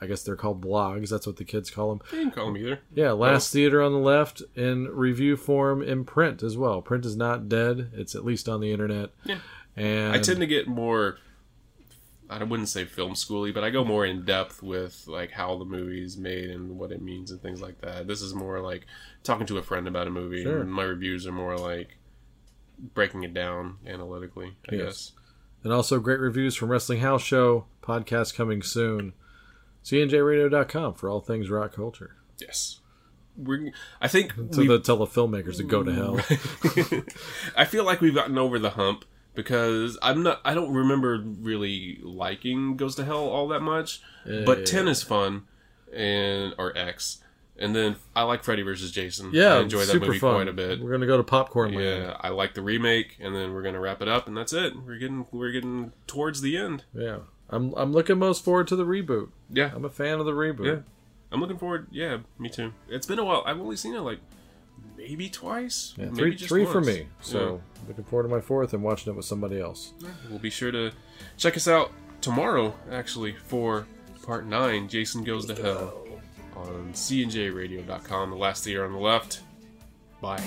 [0.00, 1.10] I guess they're called blogs.
[1.10, 2.00] That's what the kids call them.
[2.10, 2.80] You can call them either.
[2.92, 6.82] Yeah, Last Theater on the left in review form in print as well.
[6.82, 7.92] Print is not dead.
[7.94, 9.10] It's at least on the internet.
[9.22, 9.38] Yeah.
[9.76, 11.18] And I tend to get more.
[12.28, 15.64] I wouldn't say film schooly, but I go more in depth with like how the
[15.64, 18.08] movie's made and what it means and things like that.
[18.08, 18.86] This is more like
[19.22, 20.42] talking to a friend about a movie.
[20.42, 20.62] Sure.
[20.62, 21.96] And my reviews are more like
[22.94, 24.56] breaking it down analytically.
[24.70, 24.84] I Yes.
[24.84, 25.12] guess.
[25.64, 29.12] and also great reviews from Wrestling House Show podcast coming soon.
[29.84, 32.16] CNJRadio.com for all things rock culture.
[32.38, 32.80] Yes.
[33.36, 33.72] We're.
[34.00, 36.20] I think To the tell the filmmakers to go to hell.
[37.56, 39.04] I feel like we've gotten over the hump
[39.34, 40.40] because I'm not.
[40.44, 44.02] I don't remember really liking Goes to Hell all that much.
[44.24, 44.64] but eh.
[44.64, 45.44] ten is fun,
[45.94, 47.22] and or X,
[47.60, 49.30] and then I like Freddy versus Jason.
[49.32, 50.34] Yeah, I enjoy that movie fun.
[50.34, 50.80] quite a bit.
[50.80, 52.04] We're gonna go to Popcorn Land.
[52.04, 54.72] Yeah, I like the remake, and then we're gonna wrap it up, and that's it.
[54.84, 56.84] We're getting we're getting towards the end.
[56.94, 57.18] Yeah,
[57.50, 59.28] I'm I'm looking most forward to the reboot.
[59.50, 60.66] Yeah, I'm a fan of the reboot.
[60.66, 60.78] yeah,
[61.30, 61.88] I'm looking forward.
[61.90, 62.72] Yeah, me too.
[62.88, 63.44] It's been a while.
[63.46, 64.20] I've only seen it like
[64.96, 65.94] maybe twice.
[65.96, 67.08] Yeah, maybe three just three for me.
[67.20, 69.92] So looking forward to my fourth and watching it with somebody else.
[69.98, 70.08] Yeah.
[70.30, 70.92] we'll be sure to
[71.36, 71.92] check us out
[72.22, 73.86] tomorrow, actually, for
[74.22, 74.88] part nine.
[74.88, 76.06] Jason goes to hell
[76.60, 78.30] on cnjradio.com.
[78.30, 79.42] The last theater on the left.
[80.20, 80.40] Bye.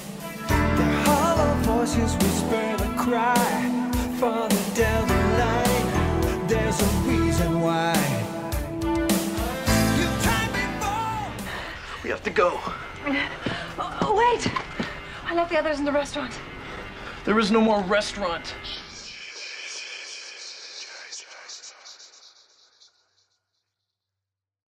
[1.06, 3.80] Hollow voices whisper the cry
[4.20, 6.44] for the devil light.
[6.48, 7.94] There's a reason why.
[9.98, 12.04] You tried before.
[12.04, 12.60] We have to go.
[13.80, 14.52] Oh, wait!
[15.26, 16.34] I left the others in the restaurant.
[17.26, 18.54] There is no more restaurant.